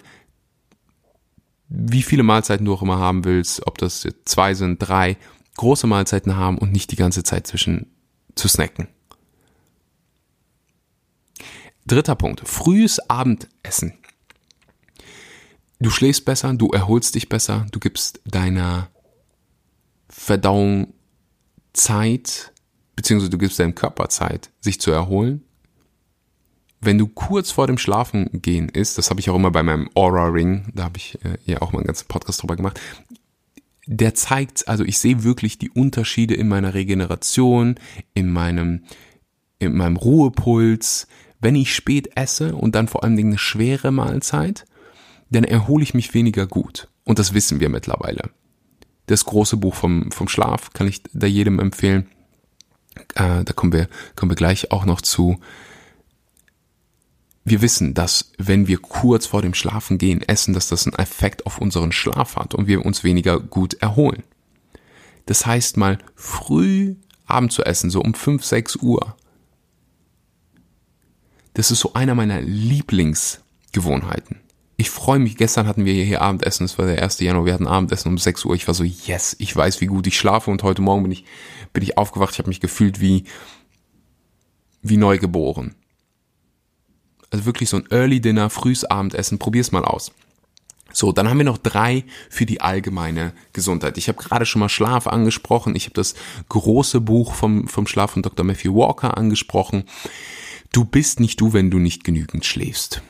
wie 1.69 2.03
viele 2.03 2.21
Mahlzeiten 2.21 2.63
du 2.63 2.73
auch 2.75 2.83
immer 2.83 2.99
haben 2.99 3.25
willst, 3.25 3.65
ob 3.65 3.79
das 3.79 4.07
zwei 4.25 4.53
sind, 4.53 4.77
drei, 4.77 5.17
große 5.55 5.87
Mahlzeiten 5.87 6.35
haben 6.35 6.59
und 6.59 6.71
nicht 6.71 6.91
die 6.91 6.95
ganze 6.95 7.23
Zeit 7.23 7.47
zwischen 7.47 7.87
zu 8.35 8.47
snacken. 8.47 8.87
Dritter 11.87 12.13
Punkt. 12.13 12.47
Frühes 12.47 12.99
Abendessen. 13.09 13.93
Du 15.79 15.89
schläfst 15.89 16.25
besser, 16.25 16.53
du 16.53 16.69
erholst 16.69 17.15
dich 17.15 17.27
besser, 17.27 17.65
du 17.71 17.79
gibst 17.79 18.21
deiner 18.23 18.91
Verdauung 20.09 20.93
Zeit, 21.73 22.53
beziehungsweise 22.97 23.29
du 23.29 23.37
gibst 23.37 23.59
deinem 23.59 23.75
Körper 23.75 24.09
Zeit, 24.09 24.49
sich 24.59 24.81
zu 24.81 24.91
erholen. 24.91 25.43
Wenn 26.81 26.97
du 26.97 27.07
kurz 27.07 27.51
vor 27.51 27.67
dem 27.67 27.77
Schlafen 27.77 28.41
gehen 28.41 28.69
ist, 28.69 28.97
das 28.97 29.09
habe 29.09 29.19
ich 29.19 29.29
auch 29.29 29.35
immer 29.35 29.51
bei 29.51 29.63
meinem 29.63 29.89
Aura 29.95 30.25
Ring, 30.25 30.71
da 30.73 30.83
habe 30.83 30.97
ich 30.97 31.17
äh, 31.23 31.37
ja 31.45 31.61
auch 31.61 31.71
mal 31.71 31.79
einen 31.79 31.87
ganzen 31.87 32.07
Podcast 32.07 32.41
drüber 32.41 32.55
gemacht, 32.55 32.79
der 33.85 34.15
zeigt, 34.15 34.67
also 34.67 34.83
ich 34.83 34.97
sehe 34.97 35.23
wirklich 35.23 35.57
die 35.57 35.69
Unterschiede 35.69 36.33
in 36.33 36.47
meiner 36.47 36.73
Regeneration, 36.73 37.75
in 38.13 38.31
meinem, 38.31 38.83
in 39.59 39.75
meinem 39.75 39.95
Ruhepuls. 39.95 41.07
Wenn 41.39 41.55
ich 41.55 41.73
spät 41.73 42.09
esse 42.15 42.55
und 42.55 42.75
dann 42.75 42.87
vor 42.87 43.03
allem 43.03 43.17
eine 43.17 43.37
schwere 43.37 43.91
Mahlzeit, 43.91 44.65
dann 45.29 45.43
erhole 45.43 45.83
ich 45.83 45.93
mich 45.93 46.13
weniger 46.13 46.47
gut. 46.47 46.89
Und 47.05 47.19
das 47.19 47.33
wissen 47.33 47.59
wir 47.59 47.69
mittlerweile. 47.69 48.31
Das 49.05 49.23
große 49.23 49.55
Buch 49.55 49.75
vom, 49.75 50.11
vom 50.11 50.27
Schlaf 50.27 50.73
kann 50.73 50.87
ich 50.87 51.01
da 51.13 51.27
jedem 51.27 51.59
empfehlen. 51.59 52.09
Äh, 53.15 53.43
da 53.43 53.53
kommen 53.53 53.73
wir, 53.73 53.87
kommen 54.15 54.31
wir 54.31 54.35
gleich 54.35 54.71
auch 54.71 54.85
noch 54.85 55.01
zu 55.01 55.39
wir 57.49 57.61
wissen, 57.61 57.93
dass 57.93 58.33
wenn 58.37 58.67
wir 58.67 58.77
kurz 58.77 59.25
vor 59.25 59.41
dem 59.41 59.53
Schlafen 59.53 59.97
gehen 59.97 60.21
essen, 60.21 60.53
dass 60.53 60.67
das 60.67 60.85
einen 60.85 60.99
Effekt 60.99 61.45
auf 61.45 61.59
unseren 61.59 61.93
Schlaf 61.93 62.35
hat 62.35 62.53
und 62.53 62.67
wir 62.67 62.85
uns 62.85 63.05
weniger 63.05 63.39
gut 63.39 63.75
erholen. 63.75 64.23
Das 65.27 65.45
heißt 65.45 65.77
mal 65.77 65.97
früh 66.15 66.95
Abend 67.25 67.53
zu 67.53 67.63
essen, 67.63 67.89
so 67.89 68.01
um 68.01 68.13
5, 68.13 68.43
6 68.43 68.75
Uhr. 68.77 69.15
Das 71.53 71.71
ist 71.71 71.79
so 71.79 71.93
einer 71.93 72.15
meiner 72.15 72.41
Lieblingsgewohnheiten. 72.41 74.41
Ich 74.75 74.89
freue 74.89 75.19
mich, 75.19 75.37
gestern 75.37 75.67
hatten 75.67 75.85
wir 75.85 76.03
hier 76.03 76.21
Abendessen, 76.21 76.65
es 76.65 76.77
war 76.77 76.85
der 76.85 77.01
1. 77.01 77.19
Januar, 77.19 77.45
wir 77.45 77.53
hatten 77.53 77.65
Abendessen 77.65 78.09
um 78.09 78.17
6 78.17 78.43
Uhr. 78.45 78.55
Ich 78.55 78.67
war 78.67 78.75
so, 78.75 78.83
yes, 78.83 79.35
ich 79.39 79.55
weiß, 79.55 79.79
wie 79.81 79.87
gut 79.87 80.05
ich 80.05 80.17
schlafe 80.17 80.51
und 80.51 80.63
heute 80.63 80.81
Morgen 80.81 81.03
bin 81.03 81.11
ich, 81.11 81.25
bin 81.77 81.83
ich 81.83 81.95
aufgewacht, 81.95 82.33
ich 82.33 82.39
habe 82.39 82.49
mich 82.49 82.59
gefühlt 82.59 83.01
wie, 83.01 83.25
wie 84.81 84.97
neu. 84.97 85.19
Also 87.29 87.45
wirklich 87.45 87.69
so 87.69 87.77
ein 87.77 87.85
Early 87.91 88.19
Dinner, 88.19 88.49
frühes 88.49 88.83
Abendessen, 88.83 89.37
probier's 89.37 89.71
mal 89.71 89.85
aus. 89.85 90.11
So, 90.91 91.11
dann 91.11 91.29
haben 91.29 91.37
wir 91.37 91.45
noch 91.45 91.59
drei 91.59 92.03
für 92.31 92.47
die 92.47 92.61
allgemeine 92.61 93.31
Gesundheit. 93.53 93.99
Ich 93.99 94.07
habe 94.07 94.17
gerade 94.17 94.47
schon 94.47 94.61
mal 94.61 94.69
Schlaf 94.69 95.05
angesprochen. 95.05 95.75
Ich 95.75 95.83
habe 95.83 95.93
das 95.93 96.15
große 96.49 96.99
Buch 96.99 97.35
vom, 97.35 97.67
vom 97.67 97.85
Schlaf 97.85 98.09
von 98.09 98.23
Dr. 98.23 98.43
Matthew 98.43 98.73
Walker 98.73 99.15
angesprochen. 99.15 99.83
Du 100.71 100.83
bist 100.83 101.19
nicht 101.19 101.39
du, 101.39 101.53
wenn 101.53 101.69
du 101.69 101.77
nicht 101.77 102.03
genügend 102.03 102.43
schläfst. 102.43 103.03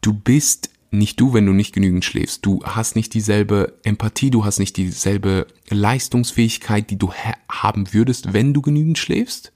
Du 0.00 0.12
bist 0.12 0.70
nicht 0.98 1.20
du, 1.20 1.34
wenn 1.34 1.46
du 1.46 1.52
nicht 1.52 1.74
genügend 1.74 2.04
schläfst. 2.04 2.44
Du 2.44 2.62
hast 2.64 2.96
nicht 2.96 3.14
dieselbe 3.14 3.78
Empathie, 3.82 4.30
du 4.30 4.44
hast 4.44 4.58
nicht 4.58 4.76
dieselbe 4.76 5.46
Leistungsfähigkeit, 5.68 6.90
die 6.90 6.98
du 6.98 7.12
haben 7.48 7.92
würdest, 7.92 8.32
wenn 8.32 8.54
du 8.54 8.62
genügend 8.62 8.98
schläfst. 8.98 9.52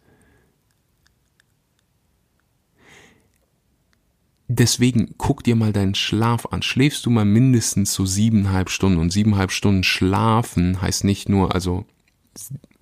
Deswegen 4.50 5.14
guck 5.18 5.44
dir 5.44 5.56
mal 5.56 5.74
deinen 5.74 5.94
Schlaf 5.94 6.46
an. 6.46 6.62
Schläfst 6.62 7.04
du 7.04 7.10
mal 7.10 7.26
mindestens 7.26 7.92
so 7.92 8.06
siebeneinhalb 8.06 8.70
Stunden. 8.70 8.98
Und 8.98 9.10
siebeneinhalb 9.10 9.52
Stunden 9.52 9.84
schlafen 9.84 10.80
heißt 10.80 11.04
nicht 11.04 11.28
nur, 11.28 11.54
also 11.54 11.84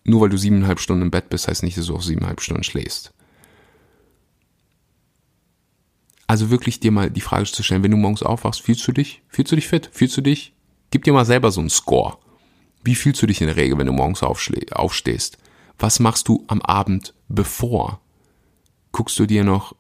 nur 0.05 0.21
weil 0.21 0.29
du 0.29 0.37
siebeneinhalb 0.37 0.79
Stunden 0.79 1.03
im 1.03 1.11
Bett 1.11 1.29
bist, 1.29 1.49
heißt 1.49 1.65
nicht, 1.65 1.77
dass 1.77 1.87
du 1.87 1.97
auch 1.97 2.03
siebeneinhalb 2.03 2.41
Stunden 2.41 2.63
schläfst. 2.63 3.13
Also 6.26 6.50
wirklich 6.50 6.80
dir 6.80 6.90
mal 6.90 7.11
die 7.11 7.21
Frage 7.21 7.45
zu 7.45 7.62
stellen, 7.62 7.83
wenn 7.83 7.90
du 7.92 7.97
morgens 7.97 8.23
aufwachst, 8.23 8.61
fühlst 8.61 8.87
du 8.87 8.92
dich? 8.92 9.23
Fühlst 9.28 9.52
du 9.52 9.56
dich 9.56 9.68
fit? 9.68 9.88
Fühlst 9.92 10.16
du 10.16 10.21
dich? 10.21 10.52
Gib 10.90 11.04
dir 11.04 11.12
mal 11.12 11.25
selber 11.25 11.52
so 11.52 11.61
einen 11.61 11.71
Score. 11.71 12.18
Wie 12.83 12.95
fühlst 12.95 13.23
du 13.23 13.26
dich 13.26 13.40
in 13.40 13.47
der 13.47 13.56
Regel, 13.56 13.78
wenn 13.78 13.87
du 13.87 13.92
morgens 13.92 14.23
aufstehst? 14.23 15.38
Was 15.78 16.00
machst 16.00 16.28
du 16.28 16.45
am 16.49 16.62
Abend 16.62 17.14
bevor? 17.28 18.00
Guckst 18.92 19.18
du 19.18 19.26
dir 19.26 19.45
noch 19.45 19.75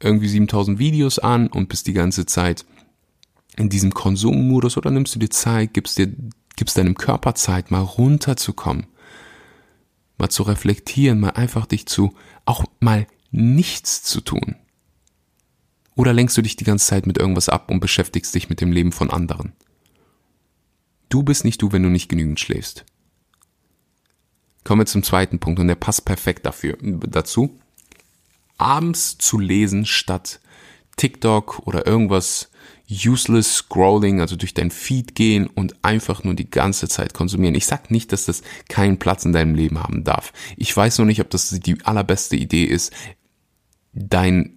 irgendwie 0.00 0.28
7000 0.28 0.78
Videos 0.78 1.18
an 1.18 1.46
und 1.48 1.68
bist 1.68 1.86
die 1.86 1.92
ganze 1.92 2.26
Zeit 2.26 2.64
in 3.56 3.68
diesem 3.68 3.92
Konsummodus 3.92 4.76
oder 4.76 4.90
nimmst 4.90 5.14
du 5.14 5.18
dir 5.18 5.30
Zeit, 5.30 5.74
gibst 5.74 5.98
dir, 5.98 6.12
gibst 6.56 6.78
deinem 6.78 6.94
Körper 6.94 7.34
Zeit, 7.34 7.70
mal 7.70 7.80
runterzukommen, 7.80 8.86
mal 10.18 10.30
zu 10.30 10.42
reflektieren, 10.42 11.20
mal 11.20 11.30
einfach 11.30 11.66
dich 11.66 11.86
zu, 11.86 12.14
auch 12.44 12.64
mal 12.80 13.06
nichts 13.30 14.02
zu 14.02 14.20
tun. 14.20 14.56
Oder 16.00 16.14
lenkst 16.14 16.34
du 16.38 16.40
dich 16.40 16.56
die 16.56 16.64
ganze 16.64 16.86
Zeit 16.86 17.06
mit 17.06 17.18
irgendwas 17.18 17.50
ab 17.50 17.70
und 17.70 17.80
beschäftigst 17.80 18.34
dich 18.34 18.48
mit 18.48 18.62
dem 18.62 18.72
Leben 18.72 18.90
von 18.90 19.10
anderen? 19.10 19.52
Du 21.10 21.22
bist 21.22 21.44
nicht 21.44 21.60
du, 21.60 21.72
wenn 21.72 21.82
du 21.82 21.90
nicht 21.90 22.08
genügend 22.08 22.40
schläfst. 22.40 22.86
Kommen 24.64 24.80
wir 24.80 24.86
zum 24.86 25.02
zweiten 25.02 25.40
Punkt 25.40 25.60
und 25.60 25.68
der 25.68 25.74
passt 25.74 26.06
perfekt 26.06 26.46
dafür, 26.46 26.78
dazu 26.80 27.60
abends 28.56 29.18
zu 29.18 29.38
lesen 29.38 29.84
statt 29.84 30.40
TikTok 30.96 31.66
oder 31.66 31.86
irgendwas 31.86 32.50
useless 32.90 33.56
scrolling, 33.56 34.22
also 34.22 34.36
durch 34.36 34.54
dein 34.54 34.70
Feed 34.70 35.14
gehen 35.14 35.48
und 35.48 35.84
einfach 35.84 36.24
nur 36.24 36.32
die 36.32 36.48
ganze 36.48 36.88
Zeit 36.88 37.12
konsumieren. 37.12 37.54
Ich 37.54 37.66
sag 37.66 37.90
nicht, 37.90 38.10
dass 38.12 38.24
das 38.24 38.40
keinen 38.70 38.98
Platz 38.98 39.26
in 39.26 39.34
deinem 39.34 39.54
Leben 39.54 39.78
haben 39.78 40.02
darf. 40.02 40.32
Ich 40.56 40.74
weiß 40.74 40.96
nur 40.96 41.06
nicht, 41.06 41.20
ob 41.20 41.28
das 41.28 41.50
die 41.50 41.84
allerbeste 41.84 42.36
Idee 42.36 42.64
ist, 42.64 42.90
dein 43.92 44.56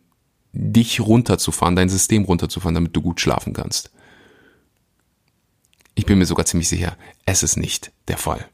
dich 0.54 1.02
runterzufahren, 1.02 1.76
dein 1.76 1.90
System 1.90 2.24
runterzufahren, 2.24 2.76
damit 2.76 2.96
du 2.96 3.02
gut 3.02 3.20
schlafen 3.20 3.54
kannst. 3.54 3.92
Ich 5.96 6.06
bin 6.06 6.18
mir 6.18 6.26
sogar 6.26 6.46
ziemlich 6.46 6.70
sicher, 6.70 6.98
es 7.26 7.44
ist 7.44 7.58
nicht 7.58 7.92
der 8.08 8.18
Fall. 8.18 8.48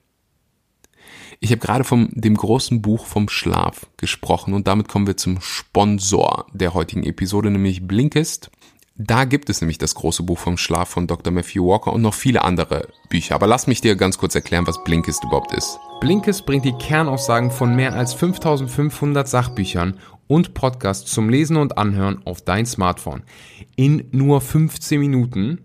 Ich 1.42 1.52
habe 1.52 1.60
gerade 1.60 1.86
vom 1.86 2.10
dem 2.12 2.36
großen 2.36 2.82
Buch 2.82 3.06
vom 3.06 3.30
Schlaf 3.30 3.88
gesprochen 3.96 4.54
und 4.54 4.68
damit 4.68 4.90
kommen 4.90 5.08
wir 5.08 5.16
zum 5.16 5.40
Sponsor 5.40 6.48
der 6.54 6.74
heutigen 6.74 7.04
Episode, 7.04 7.50
nämlich 7.50 7.88
Blinkist. 7.88 8.52
Da 9.02 9.24
gibt 9.24 9.50
es 9.50 9.62
nämlich 9.62 9.78
das 9.78 9.96
große 9.96 10.24
Buch 10.24 10.38
vom 10.38 10.58
Schlaf 10.58 10.90
von 10.90 11.08
Dr. 11.08 11.32
Matthew 11.32 11.66
Walker 11.66 11.94
und 11.94 12.02
noch 12.02 12.14
viele 12.14 12.44
andere 12.44 12.90
Bücher. 13.08 13.36
Aber 13.36 13.48
lass 13.48 13.68
mich 13.68 13.80
dir 13.80 13.96
ganz 13.96 14.18
kurz 14.18 14.36
erklären, 14.36 14.68
was 14.68 14.84
Blinkist 14.84 15.24
überhaupt 15.24 15.54
ist. 15.54 15.80
Blinkist 16.02 16.46
bringt 16.46 16.66
die 16.66 16.74
Kernaussagen 16.74 17.50
von 17.50 17.74
mehr 17.74 17.94
als 17.94 18.14
5500 18.14 19.26
Sachbüchern 19.26 19.98
und 20.30 20.54
Podcasts 20.54 21.12
zum 21.12 21.28
Lesen 21.28 21.58
und 21.58 21.80
Anhören 21.80 22.22
auf 22.24 22.42
dein 22.42 22.68
Smartphone. 22.68 23.24
In 23.76 24.06
nur 24.12 24.42
15 24.42 25.00
Minuten 25.00 25.62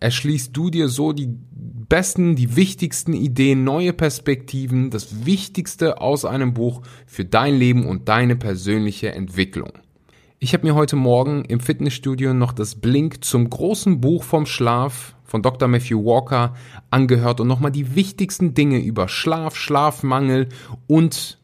erschließt 0.00 0.56
du 0.56 0.70
dir 0.70 0.88
so 0.88 1.12
die 1.12 1.28
besten, 1.30 2.34
die 2.34 2.56
wichtigsten 2.56 3.12
Ideen, 3.12 3.64
neue 3.64 3.92
Perspektiven, 3.92 4.90
das 4.90 5.26
Wichtigste 5.26 6.00
aus 6.00 6.24
einem 6.24 6.54
Buch 6.54 6.80
für 7.06 7.26
dein 7.26 7.56
Leben 7.58 7.86
und 7.86 8.08
deine 8.08 8.34
persönliche 8.34 9.12
Entwicklung. 9.12 9.72
Ich 10.38 10.54
habe 10.54 10.66
mir 10.66 10.74
heute 10.74 10.96
Morgen 10.96 11.44
im 11.44 11.60
Fitnessstudio 11.60 12.32
noch 12.32 12.52
das 12.52 12.76
Blink 12.76 13.24
zum 13.24 13.50
großen 13.50 14.00
Buch 14.00 14.22
vom 14.22 14.46
Schlaf 14.46 15.16
von 15.24 15.42
Dr. 15.42 15.68
Matthew 15.68 16.02
Walker 16.02 16.54
angehört 16.90 17.40
und 17.40 17.48
nochmal 17.48 17.72
die 17.72 17.94
wichtigsten 17.94 18.54
Dinge 18.54 18.78
über 18.78 19.08
Schlaf, 19.08 19.54
Schlafmangel 19.54 20.48
und 20.86 21.37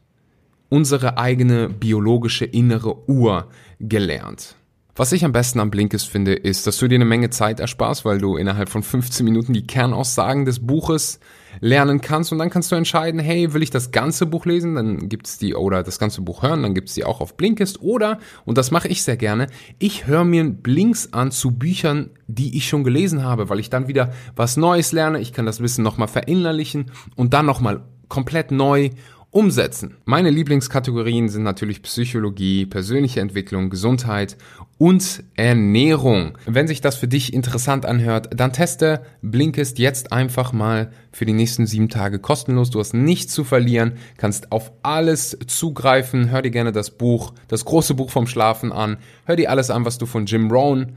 unsere 0.75 1.17
eigene 1.17 1.69
biologische 1.69 2.43
innere 2.43 3.07
Uhr 3.09 3.47
gelernt. 3.79 4.57
Was 4.97 5.13
ich 5.13 5.23
am 5.23 5.31
besten 5.31 5.61
am 5.61 5.71
Blinkist 5.71 6.09
finde, 6.09 6.33
ist, 6.33 6.67
dass 6.67 6.79
du 6.79 6.89
dir 6.89 6.95
eine 6.95 7.05
Menge 7.05 7.29
Zeit 7.29 7.61
ersparst, 7.61 8.03
weil 8.03 8.17
du 8.17 8.35
innerhalb 8.35 8.67
von 8.67 8.83
15 8.83 9.23
Minuten 9.23 9.53
die 9.53 9.65
Kernaussagen 9.65 10.43
des 10.43 10.67
Buches 10.67 11.21
lernen 11.61 12.01
kannst. 12.01 12.33
Und 12.33 12.39
dann 12.39 12.49
kannst 12.49 12.73
du 12.73 12.75
entscheiden, 12.75 13.21
hey, 13.21 13.53
will 13.53 13.63
ich 13.63 13.69
das 13.69 13.91
ganze 13.91 14.25
Buch 14.25 14.45
lesen, 14.45 14.75
dann 14.75 15.07
gibt's 15.07 15.37
die 15.37 15.55
oder 15.55 15.81
das 15.81 15.97
ganze 15.97 16.19
Buch 16.19 16.43
hören, 16.43 16.63
dann 16.63 16.73
gibt's 16.73 16.93
die 16.93 17.05
auch 17.05 17.21
auf 17.21 17.37
Blinkist 17.37 17.81
oder 17.81 18.19
und 18.43 18.57
das 18.57 18.71
mache 18.71 18.89
ich 18.89 19.01
sehr 19.01 19.15
gerne, 19.15 19.47
ich 19.79 20.07
höre 20.07 20.25
mir 20.25 20.43
Blinks 20.43 21.13
an 21.13 21.31
zu 21.31 21.51
Büchern, 21.51 22.09
die 22.27 22.57
ich 22.57 22.67
schon 22.67 22.83
gelesen 22.83 23.23
habe, 23.23 23.47
weil 23.47 23.61
ich 23.61 23.69
dann 23.69 23.87
wieder 23.87 24.11
was 24.35 24.57
Neues 24.57 24.91
lerne, 24.91 25.21
ich 25.21 25.31
kann 25.31 25.45
das 25.45 25.61
Wissen 25.61 25.85
nochmal 25.85 26.09
verinnerlichen 26.09 26.91
und 27.15 27.33
dann 27.33 27.45
nochmal 27.45 27.85
komplett 28.07 28.51
neu 28.51 28.89
umsetzen. 29.35 29.97
Meine 30.05 30.29
Lieblingskategorien 30.29 31.27
sind 31.27 31.43
natürlich 31.43 31.81
Psychologie, 31.81 32.65
persönliche 32.65 33.19
Entwicklung, 33.19 33.69
Gesundheit 33.69 34.37
und 34.77 35.25
Ernährung. 35.35 36.37
Wenn 36.45 36.67
sich 36.67 36.79
das 36.79 36.95
für 36.95 37.09
dich 37.09 37.33
interessant 37.33 37.85
anhört, 37.85 38.29
dann 38.33 38.53
teste 38.53 39.01
Blinkist 39.21 39.77
jetzt 39.77 40.13
einfach 40.13 40.53
mal 40.53 40.89
für 41.11 41.25
die 41.25 41.33
nächsten 41.33 41.67
sieben 41.67 41.89
Tage 41.89 42.19
kostenlos. 42.19 42.69
Du 42.69 42.79
hast 42.79 42.93
nichts 42.93 43.33
zu 43.33 43.43
verlieren, 43.43 43.95
kannst 44.15 44.53
auf 44.53 44.71
alles 44.83 45.37
zugreifen. 45.47 46.31
Hör 46.31 46.41
dir 46.41 46.51
gerne 46.51 46.71
das 46.71 46.91
Buch, 46.91 47.33
das 47.49 47.65
große 47.65 47.93
Buch 47.93 48.11
vom 48.11 48.27
Schlafen 48.27 48.71
an. 48.71 48.95
Hör 49.25 49.35
dir 49.35 49.51
alles 49.51 49.69
an, 49.69 49.83
was 49.83 49.97
du 49.97 50.05
von 50.05 50.27
Jim 50.27 50.49
Rohn 50.49 50.93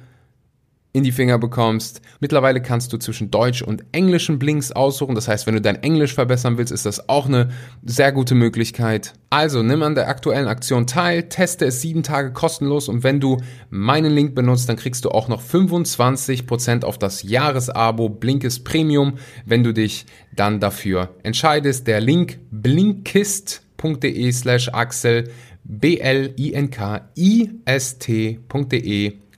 in 0.99 1.05
die 1.05 1.13
Finger 1.13 1.39
bekommst. 1.39 2.03
Mittlerweile 2.21 2.61
kannst 2.61 2.93
du 2.93 2.99
zwischen 2.99 3.31
Deutsch 3.31 3.63
und 3.63 3.85
englischen 3.93 4.39
Blinks 4.39 4.73
aussuchen. 4.73 5.15
Das 5.15 5.29
heißt, 5.29 5.47
wenn 5.47 5.55
du 5.55 5.61
dein 5.61 5.83
Englisch 5.83 6.15
verbessern 6.15 6.59
willst, 6.59 6.73
ist 6.73 6.85
das 6.87 7.09
auch 7.09 7.27
eine 7.27 7.49
sehr 7.85 8.13
gute 8.13 8.35
Möglichkeit. 8.35 9.15
Also 9.31 9.63
nimm 9.63 9.83
an 9.83 9.95
der 9.95 10.09
aktuellen 10.09 10.49
Aktion 10.49 10.87
teil, 10.87 11.29
teste 11.29 11.67
es 11.67 11.81
sieben 11.81 12.03
Tage 12.03 12.33
kostenlos 12.33 12.89
und 12.89 13.03
wenn 13.05 13.21
du 13.21 13.39
meinen 13.71 14.13
Link 14.13 14.35
benutzt, 14.35 14.69
dann 14.69 14.77
kriegst 14.77 15.05
du 15.05 15.11
auch 15.11 15.29
noch 15.29 15.43
25% 15.43 16.85
auf 16.85 16.99
das 16.99 17.23
Jahresabo 17.23 18.09
Blinkist 18.09 18.65
Premium, 18.65 19.19
wenn 19.45 19.65
du 19.65 19.73
dich 19.73 20.07
dann 20.35 20.61
dafür 20.61 21.15
entscheidest. 21.23 21.87
Der 21.87 22.01
Link 22.01 22.39
blinkist.de 22.51 24.33
slash 24.33 24.69
Axel 24.73 25.31
B-L-I-N-K-I-S-T.de 25.65 26.49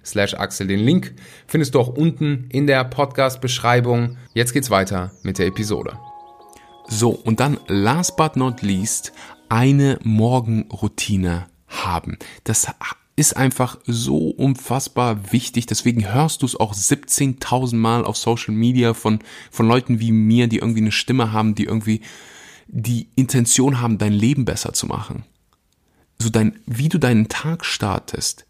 slash 0.04 0.34
Axel. 0.34 0.66
Den 0.66 0.80
Link 0.80 1.14
findest 1.46 1.74
du 1.74 1.80
auch 1.80 1.88
unten 1.88 2.46
in 2.50 2.66
der 2.66 2.84
Podcast-Beschreibung. 2.84 4.16
Jetzt 4.34 4.52
geht's 4.52 4.70
weiter 4.70 5.12
mit 5.22 5.38
der 5.38 5.46
Episode. 5.46 5.98
So, 6.88 7.10
und 7.10 7.40
dann 7.40 7.58
last 7.68 8.16
but 8.16 8.36
not 8.36 8.62
least 8.62 9.12
eine 9.48 9.98
Morgenroutine 10.02 11.46
haben. 11.68 12.18
Das 12.44 12.66
ist 13.16 13.36
einfach 13.36 13.78
so 13.86 14.30
unfassbar 14.30 15.32
wichtig. 15.32 15.66
Deswegen 15.66 16.12
hörst 16.12 16.42
du 16.42 16.46
es 16.46 16.58
auch 16.58 16.74
17.000 16.74 17.76
Mal 17.76 18.04
auf 18.04 18.16
Social 18.16 18.54
Media 18.54 18.94
von, 18.94 19.20
von 19.50 19.68
Leuten 19.68 20.00
wie 20.00 20.10
mir, 20.10 20.46
die 20.48 20.58
irgendwie 20.58 20.80
eine 20.80 20.92
Stimme 20.92 21.32
haben, 21.32 21.54
die 21.54 21.64
irgendwie 21.64 22.00
die 22.66 23.08
Intention 23.16 23.80
haben, 23.80 23.98
dein 23.98 24.12
Leben 24.12 24.44
besser 24.44 24.72
zu 24.72 24.86
machen. 24.86 25.24
So 26.18 26.30
dein, 26.30 26.60
wie 26.66 26.88
du 26.88 26.98
deinen 26.98 27.28
Tag 27.28 27.64
startest, 27.64 28.46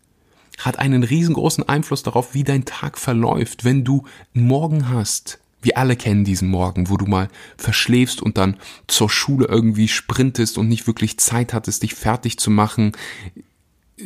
hat 0.61 0.79
einen 0.79 1.03
riesengroßen 1.03 1.69
Einfluss 1.69 2.03
darauf, 2.03 2.35
wie 2.35 2.45
dein 2.45 2.65
Tag 2.65 2.99
verläuft. 2.99 3.65
Wenn 3.65 3.85
du 3.85 4.05
einen 4.35 4.47
Morgen 4.47 4.89
hast, 4.89 5.39
wir 5.63 5.77
alle 5.77 5.97
kennen 5.97 6.25
diesen 6.25 6.49
Morgen, 6.49 6.89
wo 6.89 6.97
du 6.97 7.07
mal 7.07 7.29
verschläfst 7.57 8.23
und 8.23 8.39
dann 8.39 8.57
zur 8.87 9.11
Schule 9.11 9.47
irgendwie 9.47 9.89
sprintest 9.89 10.59
und 10.59 10.69
nicht 10.69 10.87
wirklich 10.87 11.19
Zeit 11.19 11.53
hattest, 11.53 11.83
dich 11.83 11.95
fertig 11.95 12.39
zu 12.39 12.51
machen. 12.51 12.93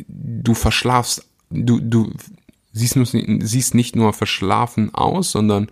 Du 0.07 0.53
verschlafst, 0.53 1.27
du, 1.49 1.79
du 1.79 2.11
siehst, 2.73 2.95
nur, 2.95 3.05
siehst 3.05 3.73
nicht 3.73 3.95
nur 3.95 4.13
verschlafen 4.13 4.93
aus, 4.93 5.31
sondern 5.31 5.69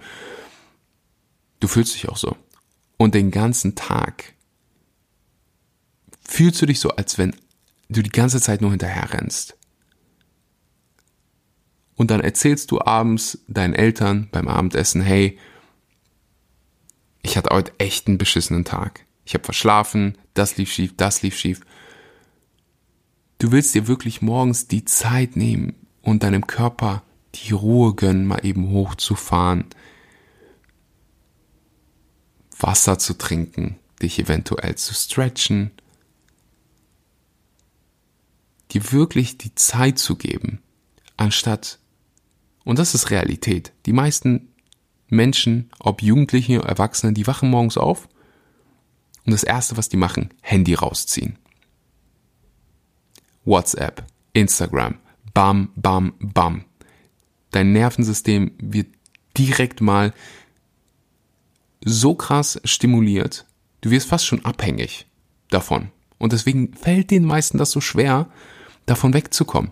du 1.60 1.68
fühlst 1.68 1.96
dich 1.96 2.10
auch 2.10 2.18
so. 2.18 2.38
Und 2.98 3.16
den 3.16 3.32
ganzen 3.32 3.76
Tag 3.76 4.34
fühlst 6.26 6.62
du 6.62 6.66
dich 6.66 6.80
so, 6.80 6.90
als 6.92 7.18
wenn 7.18 7.36
du 7.90 8.02
die 8.02 8.10
ganze 8.10 8.40
Zeit 8.40 8.62
nur 8.62 8.72
hinterher 8.72 9.14
rennst 9.14 9.58
und 11.96 12.12
dann 12.12 12.22
erzählst 12.22 12.72
du 12.72 12.82
abends 12.82 13.40
deinen 13.48 13.74
Eltern 13.74 14.28
beim 14.32 14.48
Abendessen, 14.48 15.02
hey, 15.02 15.38
ich 17.22 17.38
hatte 17.38 17.50
heute 17.54 17.74
echt 17.78 18.08
einen 18.08 18.18
beschissenen 18.18 18.66
Tag. 18.66 19.06
Ich 19.26 19.34
habe 19.34 19.44
verschlafen, 19.44 20.18
das 20.34 20.58
lief 20.58 20.72
schief, 20.72 20.94
das 20.98 21.22
lief 21.22 21.38
schief. 21.38 21.62
Du 23.40 23.52
willst 23.52 23.76
dir 23.76 23.88
wirklich 23.88 24.22
morgens 24.22 24.68
die 24.68 24.86
Zeit 24.86 25.36
nehmen 25.36 25.76
und 26.02 26.24
deinem 26.24 26.48
Körper 26.48 27.04
die 27.36 27.54
Ruhe 27.54 27.96
gönnen, 27.96 28.28
mal 28.28 28.46
eben 28.46 28.70
hochzufahren, 28.70 29.66
Wasser 32.60 33.00
zu 33.00 33.18
trinken, 33.18 33.80
dich 34.02 34.20
eventuell 34.20 34.76
zu 34.76 34.94
stretchen, 34.94 35.72
dir 38.72 38.92
wirklich 38.92 39.38
die 39.38 39.56
Zeit 39.56 40.00
zu 40.00 40.16
geben, 40.16 40.62
anstatt 41.18 41.80
und 42.64 42.80
das 42.80 42.96
ist 42.96 43.12
Realität. 43.12 43.74
Die 43.86 43.94
meisten 43.94 44.54
Menschen, 45.08 45.70
ob 45.80 46.02
Jugendliche, 46.02 46.60
oder 46.60 46.70
Erwachsene, 46.70 47.14
die 47.14 47.28
wachen 47.28 47.50
morgens 47.50 47.78
auf 47.78 48.08
und 49.26 49.32
das 49.32 49.44
Erste, 49.44 49.78
was 49.78 49.90
die 49.90 49.98
machen, 49.98 50.34
Handy 50.42 50.74
rausziehen. 50.74 51.38
WhatsApp, 53.46 54.06
Instagram, 54.34 54.98
bam, 55.34 55.70
bam, 55.76 56.14
bam. 56.20 56.66
Dein 57.52 57.74
Nervensystem 57.74 58.52
wird 58.58 58.88
direkt 59.38 59.82
mal 59.82 60.14
so 61.86 62.16
krass 62.16 62.60
stimuliert, 62.64 63.46
du 63.82 63.92
wirst 63.92 64.08
fast 64.08 64.26
schon 64.26 64.46
abhängig 64.46 65.06
davon. 65.50 65.90
Und 66.18 66.32
deswegen 66.32 66.74
fällt 66.74 67.12
den 67.12 67.26
meisten 67.26 67.58
das 67.58 67.72
so 67.72 67.82
schwer, 67.82 68.30
davon 68.86 69.14
wegzukommen. 69.14 69.72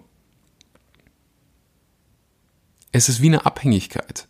Es 2.92 3.10
ist 3.10 3.22
wie 3.22 3.28
eine 3.28 3.46
Abhängigkeit. 3.46 4.28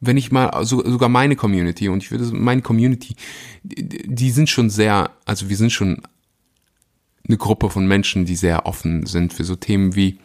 Wenn 0.00 0.16
ich 0.16 0.30
mal, 0.30 0.64
sogar 0.64 1.08
meine 1.08 1.34
Community, 1.34 1.88
und 1.88 2.02
ich 2.02 2.10
würde, 2.10 2.24
meine 2.26 2.62
Community, 2.62 3.16
die 3.62 4.30
sind 4.30 4.48
schon 4.48 4.70
sehr, 4.70 5.10
also 5.24 5.48
wir 5.48 5.56
sind 5.56 5.72
schon 5.72 6.02
eine 7.26 7.36
Gruppe 7.36 7.68
von 7.68 7.86
Menschen, 7.86 8.24
die 8.24 8.36
sehr 8.36 8.66
offen 8.66 9.06
sind 9.06 9.32
für 9.32 9.44
so 9.44 9.56
Themen 9.56 9.96
wie 9.96 10.18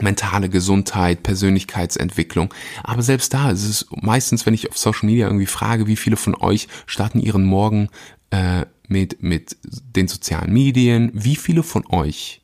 mentale 0.00 0.48
Gesundheit, 0.48 1.22
Persönlichkeitsentwicklung. 1.22 2.52
Aber 2.82 3.02
selbst 3.02 3.34
da 3.34 3.50
ist 3.50 3.64
es 3.64 3.86
meistens, 3.90 4.46
wenn 4.46 4.54
ich 4.54 4.68
auf 4.68 4.78
Social 4.78 5.06
Media 5.06 5.26
irgendwie 5.26 5.46
frage, 5.46 5.86
wie 5.86 5.96
viele 5.96 6.16
von 6.16 6.34
euch 6.34 6.68
starten 6.86 7.20
ihren 7.20 7.44
Morgen 7.44 7.88
äh, 8.30 8.66
mit, 8.88 9.22
mit 9.22 9.56
den 9.64 10.08
sozialen 10.08 10.52
Medien, 10.52 11.10
wie 11.14 11.36
viele 11.36 11.62
von 11.62 11.86
euch 11.86 12.42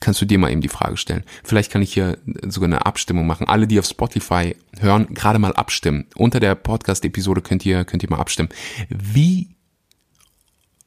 kannst 0.00 0.20
du 0.20 0.26
dir 0.26 0.38
mal 0.38 0.50
eben 0.50 0.60
die 0.60 0.68
Frage 0.68 0.96
stellen. 0.96 1.24
Vielleicht 1.44 1.72
kann 1.72 1.82
ich 1.82 1.92
hier 1.92 2.18
sogar 2.46 2.68
eine 2.68 2.86
Abstimmung 2.86 3.26
machen. 3.26 3.48
Alle, 3.48 3.66
die 3.66 3.78
auf 3.78 3.86
Spotify 3.86 4.56
hören, 4.78 5.12
gerade 5.14 5.38
mal 5.38 5.52
abstimmen. 5.54 6.06
Unter 6.16 6.40
der 6.40 6.54
Podcast-Episode 6.54 7.42
könnt 7.42 7.64
ihr, 7.66 7.84
könnt 7.84 8.02
ihr 8.02 8.10
mal 8.10 8.20
abstimmen. 8.20 8.50
Wie, 8.88 9.48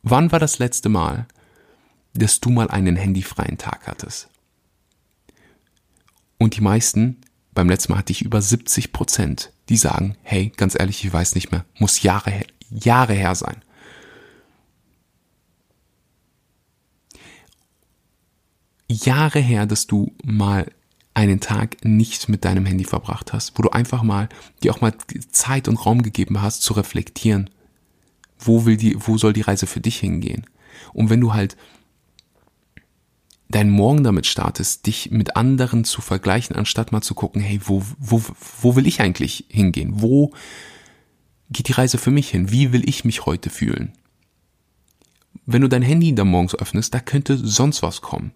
wann 0.04 0.32
war 0.32 0.39
das 0.39 0.60
letzte 0.60 0.89
Mal, 0.89 1.28
dass 2.13 2.39
du 2.39 2.50
mal 2.50 2.69
einen 2.69 2.95
handyfreien 2.95 3.58
Tag 3.58 3.88
hattest? 3.88 4.30
Und 6.38 6.56
die 6.56 6.62
meisten, 6.62 7.21
beim 7.54 7.69
letzten 7.69 7.91
Mal 7.91 8.00
hatte 8.00 8.12
ich 8.12 8.24
über 8.24 8.41
70 8.41 8.93
Prozent, 8.93 9.52
die 9.69 9.78
sagen, 9.78 10.17
hey, 10.24 10.52
ganz 10.58 10.78
ehrlich, 10.80 11.04
ich 11.06 11.13
weiß 11.13 11.36
nicht 11.36 11.52
mehr, 11.52 11.65
muss 11.78 12.02
Jahre, 12.02 12.45
Jahre 12.69 13.13
her 13.13 13.36
sein. 13.36 13.62
Jahre 18.92 19.40
her, 19.40 19.66
dass 19.66 19.88
du 19.88 20.14
mal 20.24 20.72
einen 21.14 21.40
Tag 21.40 21.84
nicht 21.84 22.30
mit 22.30 22.46
deinem 22.46 22.66
Handy 22.66 22.86
verbracht 22.86 23.34
hast, 23.34 23.58
wo 23.58 23.64
du 23.64 23.70
einfach 23.70 24.04
mal 24.04 24.30
dir 24.64 24.74
auch 24.74 24.82
mal 24.82 24.94
Zeit 25.32 25.68
und 25.68 25.86
Raum 25.86 26.04
gegeben 26.04 26.42
hast 26.42 26.62
zu 26.62 26.74
reflektieren. 26.74 27.50
Wo 28.40 28.66
will 28.66 28.78
die, 28.78 28.96
wo 28.98 29.18
soll 29.18 29.34
die 29.34 29.42
Reise 29.42 29.68
für 29.68 29.82
dich 29.82 30.00
hingehen? 30.00 30.46
Und 30.94 31.10
wenn 31.10 31.22
du 31.22 31.34
halt 31.34 31.58
deinen 33.50 33.70
Morgen 33.70 34.04
damit 34.04 34.26
startest, 34.26 34.88
dich 34.88 35.12
mit 35.12 35.36
anderen 35.36 35.84
zu 35.84 36.02
vergleichen, 36.02 36.56
anstatt 36.56 36.92
mal 36.92 37.02
zu 37.02 37.14
gucken, 37.14 37.42
hey, 37.42 37.60
wo, 37.64 37.84
wo, 38.00 38.24
wo 38.62 38.76
will 38.76 38.88
ich 38.88 39.02
eigentlich 39.02 39.46
hingehen? 39.50 40.02
Wo 40.02 40.32
geht 41.50 41.68
die 41.68 41.74
Reise 41.74 41.98
für 41.98 42.12
mich 42.12 42.30
hin? 42.30 42.50
Wie 42.52 42.72
will 42.72 42.88
ich 42.88 43.04
mich 43.04 43.26
heute 43.26 43.50
fühlen? 43.50 43.92
Wenn 45.46 45.62
du 45.62 45.68
dein 45.68 45.82
Handy 45.82 46.16
dann 46.16 46.30
morgens 46.30 46.56
öffnest, 46.56 46.94
da 46.94 47.00
könnte 47.00 47.38
sonst 47.38 47.82
was 47.82 48.02
kommen. 48.02 48.32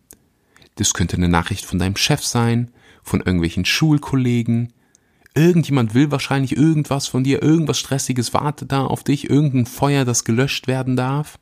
Das 0.76 0.94
könnte 0.94 1.18
eine 1.18 1.30
Nachricht 1.30 1.66
von 1.66 1.80
deinem 1.80 1.96
Chef 1.96 2.24
sein, 2.24 2.72
von 3.04 3.22
irgendwelchen 3.22 3.66
Schulkollegen. 3.66 4.74
Irgendjemand 5.34 5.94
will 5.94 6.12
wahrscheinlich 6.12 6.56
irgendwas 6.56 7.08
von 7.08 7.24
dir, 7.24 7.42
irgendwas 7.42 7.80
Stressiges 7.80 8.34
wartet 8.34 8.72
da 8.72 8.86
auf 8.86 9.04
dich, 9.04 9.30
irgendein 9.30 9.66
Feuer, 9.66 10.06
das 10.06 10.24
gelöscht 10.24 10.68
werden 10.68 10.96
darf 10.96 11.40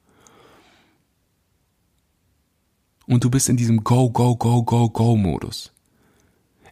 und 3.08 3.24
du 3.24 3.30
bist 3.30 3.50
in 3.50 3.58
diesem 3.58 3.84
Go, 3.84 4.10
Go, 4.10 4.36
Go, 4.36 4.64
Go, 4.64 4.90
Go-Modus. 4.90 5.72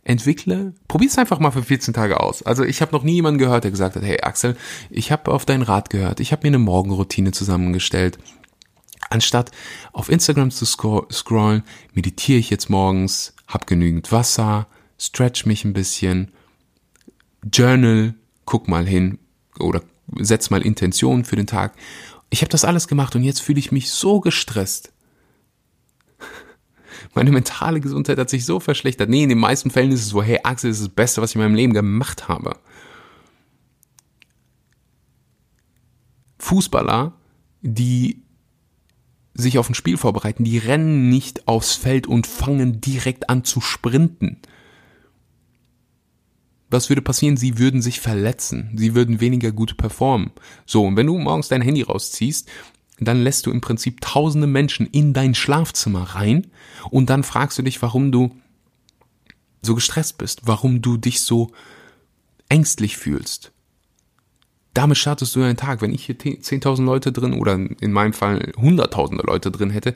Entwickle, 0.03 0.73
probier's 0.87 1.17
einfach 1.19 1.39
mal 1.39 1.51
für 1.51 1.61
14 1.61 1.93
Tage 1.93 2.19
aus. 2.19 2.41
Also 2.41 2.63
ich 2.63 2.81
habe 2.81 2.91
noch 2.91 3.03
nie 3.03 3.13
jemanden 3.13 3.37
gehört, 3.37 3.63
der 3.63 3.71
gesagt 3.71 3.95
hat, 3.95 4.03
hey 4.03 4.19
Axel, 4.21 4.57
ich 4.89 5.11
habe 5.11 5.31
auf 5.31 5.45
deinen 5.45 5.61
Rat 5.61 5.91
gehört, 5.91 6.19
ich 6.19 6.31
habe 6.31 6.41
mir 6.43 6.55
eine 6.55 6.59
Morgenroutine 6.59 7.31
zusammengestellt. 7.31 8.17
Anstatt 9.11 9.51
auf 9.91 10.07
Instagram 10.07 10.51
zu 10.51 10.65
scrollen, 10.65 11.63
meditiere 11.93 12.39
ich 12.39 12.49
jetzt 12.49 12.69
morgens, 12.69 13.35
hab 13.45 13.67
genügend 13.67 14.09
Wasser, 14.13 14.67
stretch 14.97 15.45
mich 15.45 15.65
ein 15.65 15.73
bisschen, 15.73 16.31
journal, 17.51 18.15
guck 18.45 18.69
mal 18.69 18.87
hin 18.87 19.19
oder 19.59 19.83
setz 20.17 20.49
mal 20.49 20.61
Intentionen 20.61 21.25
für 21.25 21.35
den 21.35 21.45
Tag. 21.45 21.75
Ich 22.29 22.39
habe 22.39 22.51
das 22.51 22.63
alles 22.63 22.87
gemacht 22.87 23.13
und 23.13 23.23
jetzt 23.23 23.41
fühle 23.41 23.59
ich 23.59 23.73
mich 23.73 23.91
so 23.91 24.21
gestresst. 24.21 24.93
Meine 27.13 27.31
mentale 27.31 27.81
Gesundheit 27.81 28.17
hat 28.17 28.29
sich 28.29 28.45
so 28.45 28.61
verschlechtert. 28.61 29.09
Nee, 29.09 29.23
in 29.23 29.29
den 29.29 29.39
meisten 29.39 29.71
Fällen 29.71 29.91
ist 29.91 30.03
es 30.03 30.09
so, 30.09 30.23
hey, 30.23 30.39
Axel, 30.43 30.69
das 30.69 30.79
ist 30.79 30.87
das 30.87 30.95
Beste, 30.95 31.21
was 31.21 31.31
ich 31.31 31.35
in 31.35 31.41
meinem 31.41 31.55
Leben 31.55 31.73
gemacht 31.73 32.29
habe. 32.29 32.57
Fußballer, 36.39 37.11
die 37.61 38.23
sich 39.33 39.57
auf 39.57 39.69
ein 39.69 39.75
Spiel 39.75 39.97
vorbereiten, 39.97 40.43
die 40.43 40.57
rennen 40.57 41.09
nicht 41.09 41.47
aufs 41.47 41.75
Feld 41.75 42.07
und 42.07 42.27
fangen 42.27 42.81
direkt 42.81 43.29
an 43.29 43.43
zu 43.43 43.61
sprinten. 43.61 44.37
Was 46.69 46.89
würde 46.89 47.01
passieren? 47.01 47.37
Sie 47.37 47.57
würden 47.57 47.81
sich 47.81 47.99
verletzen. 47.99 48.71
Sie 48.75 48.95
würden 48.95 49.19
weniger 49.19 49.51
gut 49.51 49.77
performen. 49.77 50.31
So, 50.65 50.85
und 50.85 50.95
wenn 50.95 51.07
du 51.07 51.17
morgens 51.17 51.49
dein 51.49 51.61
Handy 51.61 51.81
rausziehst 51.81 52.47
dann 53.01 53.23
lässt 53.23 53.47
du 53.47 53.51
im 53.51 53.61
Prinzip 53.61 53.99
tausende 53.99 54.47
Menschen 54.47 54.85
in 54.85 55.13
dein 55.13 55.33
Schlafzimmer 55.33 56.03
rein 56.03 56.47
und 56.91 57.09
dann 57.09 57.23
fragst 57.23 57.57
du 57.57 57.63
dich, 57.63 57.81
warum 57.81 58.11
du 58.11 58.37
so 59.63 59.75
gestresst 59.75 60.19
bist, 60.19 60.41
warum 60.45 60.81
du 60.81 60.97
dich 60.97 61.21
so 61.21 61.51
ängstlich 62.47 62.97
fühlst. 62.97 63.50
Damit 64.73 64.97
startest 64.97 65.35
du 65.35 65.43
einen 65.43 65.57
Tag. 65.57 65.81
Wenn 65.81 65.93
ich 65.93 66.05
hier 66.05 66.17
10.000 66.17 66.83
Leute 66.83 67.11
drin 67.11 67.33
oder 67.33 67.53
in 67.53 67.91
meinem 67.91 68.13
Fall 68.13 68.53
hunderttausende 68.57 69.23
Leute 69.23 69.51
drin 69.51 69.69
hätte, 69.69 69.95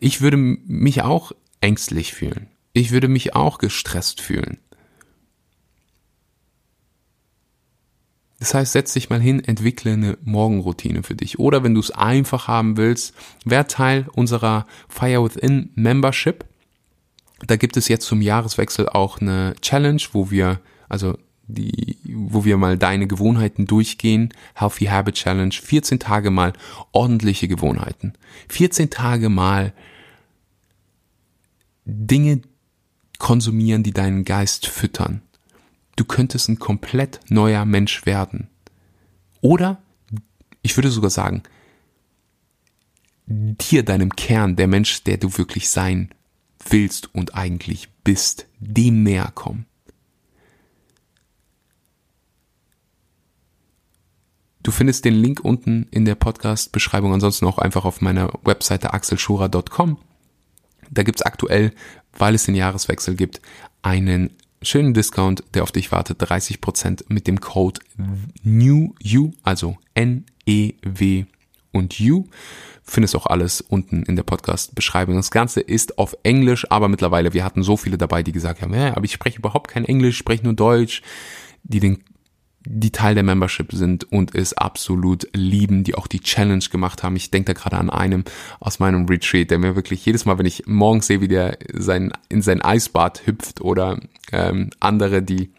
ich 0.00 0.20
würde 0.20 0.36
mich 0.36 1.02
auch 1.02 1.32
ängstlich 1.60 2.12
fühlen. 2.12 2.48
Ich 2.72 2.90
würde 2.90 3.08
mich 3.08 3.34
auch 3.34 3.58
gestresst 3.58 4.20
fühlen. 4.20 4.58
Das 8.38 8.54
heißt, 8.54 8.72
setz 8.72 8.92
dich 8.92 9.10
mal 9.10 9.20
hin, 9.20 9.42
entwickle 9.42 9.92
eine 9.92 10.16
Morgenroutine 10.22 11.02
für 11.02 11.16
dich. 11.16 11.40
Oder 11.40 11.64
wenn 11.64 11.74
du 11.74 11.80
es 11.80 11.90
einfach 11.90 12.46
haben 12.46 12.76
willst, 12.76 13.14
wer 13.44 13.66
Teil 13.66 14.06
unserer 14.12 14.66
Fire 14.88 15.24
Within 15.24 15.70
Membership. 15.74 16.44
Da 17.46 17.56
gibt 17.56 17.76
es 17.76 17.88
jetzt 17.88 18.06
zum 18.06 18.22
Jahreswechsel 18.22 18.88
auch 18.88 19.20
eine 19.20 19.54
Challenge, 19.60 20.02
wo 20.12 20.30
wir, 20.30 20.60
also 20.88 21.18
die, 21.48 21.98
wo 22.04 22.44
wir 22.44 22.56
mal 22.56 22.78
deine 22.78 23.06
Gewohnheiten 23.06 23.66
durchgehen. 23.66 24.32
Healthy 24.54 24.86
Habit 24.86 25.16
Challenge. 25.16 25.52
14 25.52 25.98
Tage 25.98 26.30
mal 26.30 26.52
ordentliche 26.92 27.48
Gewohnheiten. 27.48 28.12
14 28.48 28.90
Tage 28.90 29.28
mal 29.28 29.72
Dinge 31.84 32.42
konsumieren, 33.18 33.82
die 33.82 33.92
deinen 33.92 34.24
Geist 34.24 34.66
füttern 34.66 35.22
du 35.98 36.04
könntest 36.04 36.48
ein 36.48 36.58
komplett 36.58 37.20
neuer 37.28 37.64
Mensch 37.64 38.06
werden. 38.06 38.48
Oder, 39.40 39.82
ich 40.62 40.76
würde 40.76 40.90
sogar 40.90 41.10
sagen, 41.10 41.42
dir, 43.26 43.82
deinem 43.82 44.14
Kern, 44.14 44.56
der 44.56 44.68
Mensch, 44.68 45.02
der 45.04 45.16
du 45.16 45.36
wirklich 45.36 45.68
sein 45.68 46.10
willst 46.68 47.14
und 47.14 47.34
eigentlich 47.34 47.88
bist, 48.04 48.46
dem 48.58 49.02
näher 49.02 49.30
kommen. 49.34 49.66
Du 54.68 54.72
findest 54.72 55.06
den 55.06 55.14
Link 55.14 55.40
unten 55.42 55.86
in 55.90 56.04
der 56.04 56.14
Podcast-Beschreibung, 56.14 57.14
ansonsten 57.14 57.46
auch 57.46 57.56
einfach 57.56 57.86
auf 57.86 58.02
meiner 58.02 58.30
Webseite 58.44 58.92
axelschura.com. 58.92 59.96
Da 60.90 61.02
gibt's 61.04 61.22
aktuell, 61.22 61.72
weil 62.12 62.34
es 62.34 62.44
den 62.44 62.54
Jahreswechsel 62.54 63.14
gibt, 63.14 63.40
einen 63.80 64.28
schönen 64.60 64.92
Discount, 64.92 65.42
der 65.54 65.62
auf 65.62 65.72
dich 65.72 65.90
wartet, 65.90 66.22
30% 66.22 67.06
mit 67.08 67.26
dem 67.26 67.40
Code 67.40 67.80
NEWU, 68.42 69.30
also 69.42 69.78
N-E-W 69.94 71.24
und 71.72 71.98
U. 72.00 72.26
Findest 72.82 73.16
auch 73.16 73.24
alles 73.24 73.62
unten 73.62 74.02
in 74.02 74.16
der 74.16 74.22
Podcast-Beschreibung. 74.22 75.16
Das 75.16 75.30
Ganze 75.30 75.60
ist 75.62 75.96
auf 75.96 76.14
Englisch, 76.24 76.70
aber 76.70 76.88
mittlerweile, 76.88 77.32
wir 77.32 77.42
hatten 77.42 77.62
so 77.62 77.78
viele 77.78 77.96
dabei, 77.96 78.22
die 78.22 78.32
gesagt 78.32 78.60
haben, 78.60 78.74
ja, 78.74 78.94
aber 78.94 79.06
ich 79.06 79.12
spreche 79.12 79.38
überhaupt 79.38 79.70
kein 79.70 79.86
Englisch, 79.86 80.18
spreche 80.18 80.44
nur 80.44 80.52
Deutsch, 80.52 81.00
die 81.62 81.80
den 81.80 82.04
die 82.70 82.92
Teil 82.92 83.14
der 83.14 83.24
Membership 83.24 83.72
sind 83.72 84.12
und 84.12 84.34
es 84.34 84.52
absolut 84.52 85.26
lieben, 85.32 85.84
die 85.84 85.94
auch 85.94 86.06
die 86.06 86.20
Challenge 86.20 86.64
gemacht 86.70 87.02
haben. 87.02 87.16
Ich 87.16 87.30
denke 87.30 87.54
da 87.54 87.58
gerade 87.58 87.78
an 87.78 87.88
einem 87.88 88.24
aus 88.60 88.78
meinem 88.78 89.06
Retreat, 89.06 89.50
der 89.50 89.58
mir 89.58 89.74
wirklich 89.74 90.04
jedes 90.04 90.26
Mal, 90.26 90.38
wenn 90.38 90.44
ich 90.44 90.66
morgens 90.66 91.06
sehe, 91.06 91.22
wie 91.22 91.28
der 91.28 91.56
sein, 91.72 92.12
in 92.28 92.42
sein 92.42 92.60
Eisbad 92.60 93.26
hüpft 93.26 93.62
oder 93.62 93.98
ähm, 94.32 94.68
andere, 94.80 95.22
die 95.22 95.50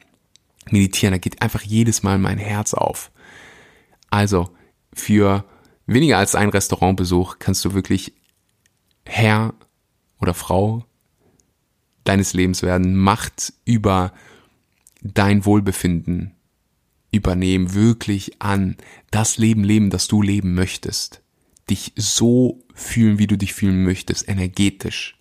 meditieren, 0.69 1.13
da 1.13 1.17
geht 1.17 1.41
einfach 1.41 1.63
jedes 1.63 2.03
Mal 2.03 2.19
mein 2.19 2.37
Herz 2.37 2.75
auf. 2.75 3.09
Also 4.11 4.51
für 4.93 5.45
weniger 5.87 6.19
als 6.19 6.35
ein 6.35 6.49
Restaurantbesuch 6.49 7.37
kannst 7.39 7.65
du 7.65 7.73
wirklich 7.73 8.13
Herr 9.03 9.55
oder 10.19 10.35
Frau 10.35 10.85
deines 12.03 12.33
Lebens 12.33 12.61
werden, 12.61 12.95
Macht 12.95 13.53
über 13.65 14.13
dein 15.01 15.43
Wohlbefinden 15.45 16.35
übernehmen, 17.11 17.73
wirklich 17.73 18.41
an 18.41 18.77
das 19.11 19.37
Leben 19.37 19.63
leben, 19.63 19.89
das 19.89 20.07
du 20.07 20.21
leben 20.21 20.53
möchtest. 20.53 21.21
Dich 21.69 21.93
so 21.95 22.63
fühlen, 22.73 23.19
wie 23.19 23.27
du 23.27 23.37
dich 23.37 23.53
fühlen 23.53 23.83
möchtest, 23.83 24.27
energetisch. 24.27 25.17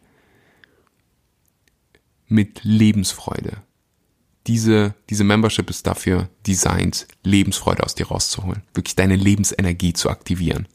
Mit 2.27 2.61
Lebensfreude. 2.63 3.63
Diese, 4.47 4.95
diese 5.11 5.25
Membership 5.25 5.69
ist 5.71 5.87
dafür 5.87 6.29
designt, 6.47 7.07
Lebensfreude 7.23 7.83
aus 7.85 7.95
dir 7.95 8.09
rauszuholen. 8.09 8.63
Wirklich 8.75 8.97
deine 8.97 9.17
Lebensenergie 9.17 9.93
zu 9.93 10.11
aktivieren. 10.11 10.69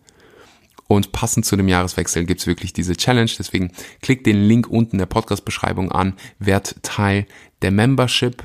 Und 0.87 1.11
passend 1.11 1.45
zu 1.45 1.55
dem 1.55 1.67
Jahreswechsel 1.67 2.25
gibt's 2.25 2.45
wirklich 2.45 2.73
diese 2.73 2.95
Challenge. 2.95 3.31
Deswegen 3.37 3.71
klick 4.01 4.23
den 4.23 4.43
Link 4.47 4.67
unten 4.67 4.93
in 4.93 4.99
der 4.99 5.05
Podcast-Beschreibung 5.07 5.91
an, 5.91 6.13
werd 6.39 6.75
Teil 6.83 7.25
der 7.61 7.71
Membership 7.71 8.43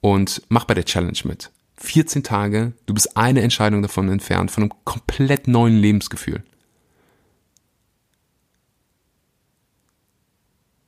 und 0.00 0.42
mach 0.48 0.64
bei 0.64 0.74
der 0.74 0.84
Challenge 0.84 1.18
mit. 1.24 1.50
14 1.82 2.22
Tage, 2.22 2.72
du 2.86 2.94
bist 2.94 3.16
eine 3.16 3.42
Entscheidung 3.42 3.82
davon 3.82 4.08
entfernt, 4.08 4.50
von 4.50 4.64
einem 4.64 4.72
komplett 4.84 5.48
neuen 5.48 5.76
Lebensgefühl. 5.76 6.44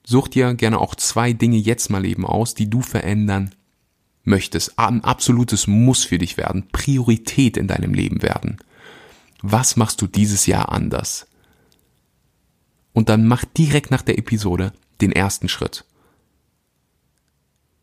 Such 0.06 0.28
dir 0.28 0.54
gerne 0.54 0.78
auch 0.78 0.94
zwei 0.94 1.32
Dinge 1.32 1.56
jetzt 1.56 1.90
mal 1.90 2.04
eben 2.04 2.24
aus, 2.24 2.54
die 2.54 2.70
du 2.70 2.80
verändern 2.80 3.54
möchtest. 4.22 4.78
Ein 4.78 5.02
absolutes 5.02 5.66
Muss 5.66 6.04
für 6.04 6.18
dich 6.18 6.36
werden, 6.36 6.68
Priorität 6.70 7.56
in 7.56 7.66
deinem 7.66 7.92
Leben 7.92 8.22
werden. 8.22 8.58
Was 9.42 9.76
machst 9.76 10.00
du 10.00 10.06
dieses 10.06 10.46
Jahr 10.46 10.70
anders? 10.70 11.26
Und 12.92 13.08
dann 13.08 13.26
mach 13.26 13.44
direkt 13.44 13.90
nach 13.90 14.02
der 14.02 14.18
Episode 14.18 14.72
den 15.00 15.10
ersten 15.10 15.48
Schritt. 15.48 15.84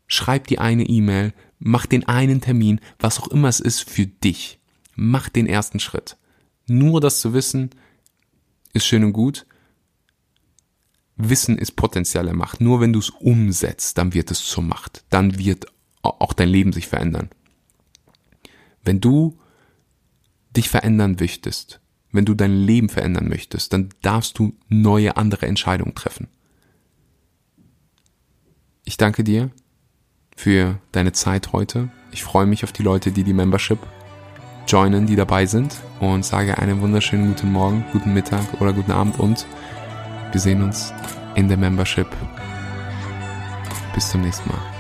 Schreib 0.08 0.48
die 0.48 0.60
eine 0.60 0.84
E-Mail, 0.84 1.34
Mach 1.64 1.86
den 1.86 2.08
einen 2.08 2.42
Termin, 2.42 2.82
was 2.98 3.20
auch 3.20 3.28
immer 3.28 3.48
es 3.48 3.60
ist, 3.60 3.88
für 3.88 4.08
dich. 4.08 4.60
Mach 4.96 5.30
den 5.30 5.46
ersten 5.46 5.80
Schritt. 5.80 6.18
Nur 6.68 7.00
das 7.00 7.22
zu 7.22 7.36
wissen, 7.36 7.70
ist 8.74 8.88
schön 8.88 9.04
und 9.04 9.14
gut. 9.14 9.46
Wissen 11.18 11.60
ist 11.60 11.76
potenzielle 11.76 12.34
Macht. 12.34 12.62
Nur 12.62 12.82
wenn 12.82 12.94
du 12.94 12.98
es 12.98 13.12
umsetzt, 13.12 14.00
dann 14.00 14.16
wird 14.16 14.32
es 14.32 14.44
zur 14.44 14.64
Macht. 14.64 15.06
Dann 15.12 15.38
wird 15.38 15.68
auch 16.02 16.34
dein 16.34 16.50
Leben 16.50 16.74
sich 16.74 16.88
verändern. 16.88 17.30
Wenn 18.84 19.00
du 19.00 19.38
dich 20.58 20.68
verändern 20.68 21.16
möchtest, 21.20 21.80
wenn 22.12 22.26
du 22.26 22.34
dein 22.34 22.56
Leben 22.56 22.90
verändern 22.90 23.30
möchtest, 23.30 23.72
dann 23.72 23.90
darfst 24.02 24.40
du 24.40 24.58
neue, 24.68 25.16
andere 25.16 25.46
Entscheidungen 25.46 25.94
treffen. 25.94 26.28
Ich 28.84 28.98
danke 28.98 29.24
dir 29.24 29.52
für 30.36 30.80
deine 30.92 31.12
Zeit 31.12 31.54
heute. 31.54 31.90
Ich 32.12 32.24
freue 32.24 32.46
mich 32.46 32.64
auf 32.64 32.72
die 32.72 32.84
Leute, 32.84 33.12
die 33.12 33.24
die 33.24 33.34
Membership 33.34 33.80
joinen, 34.68 35.06
die 35.06 35.16
dabei 35.16 35.46
sind 35.46 35.76
und 36.00 36.24
sage 36.24 36.58
einen 36.58 36.82
wunderschönen 36.82 37.30
guten 37.30 37.52
Morgen, 37.52 37.86
guten 37.92 38.14
Mittag 38.14 38.62
oder 38.62 38.74
guten 38.74 38.92
Abend 38.92 39.20
und 39.20 39.46
wir 40.32 40.40
sehen 40.40 40.62
uns 40.62 40.94
in 41.36 41.48
der 41.48 41.58
Membership. 41.58 42.08
Bis 43.94 44.10
zum 44.10 44.22
nächsten 44.22 44.50
Mal. 44.50 44.71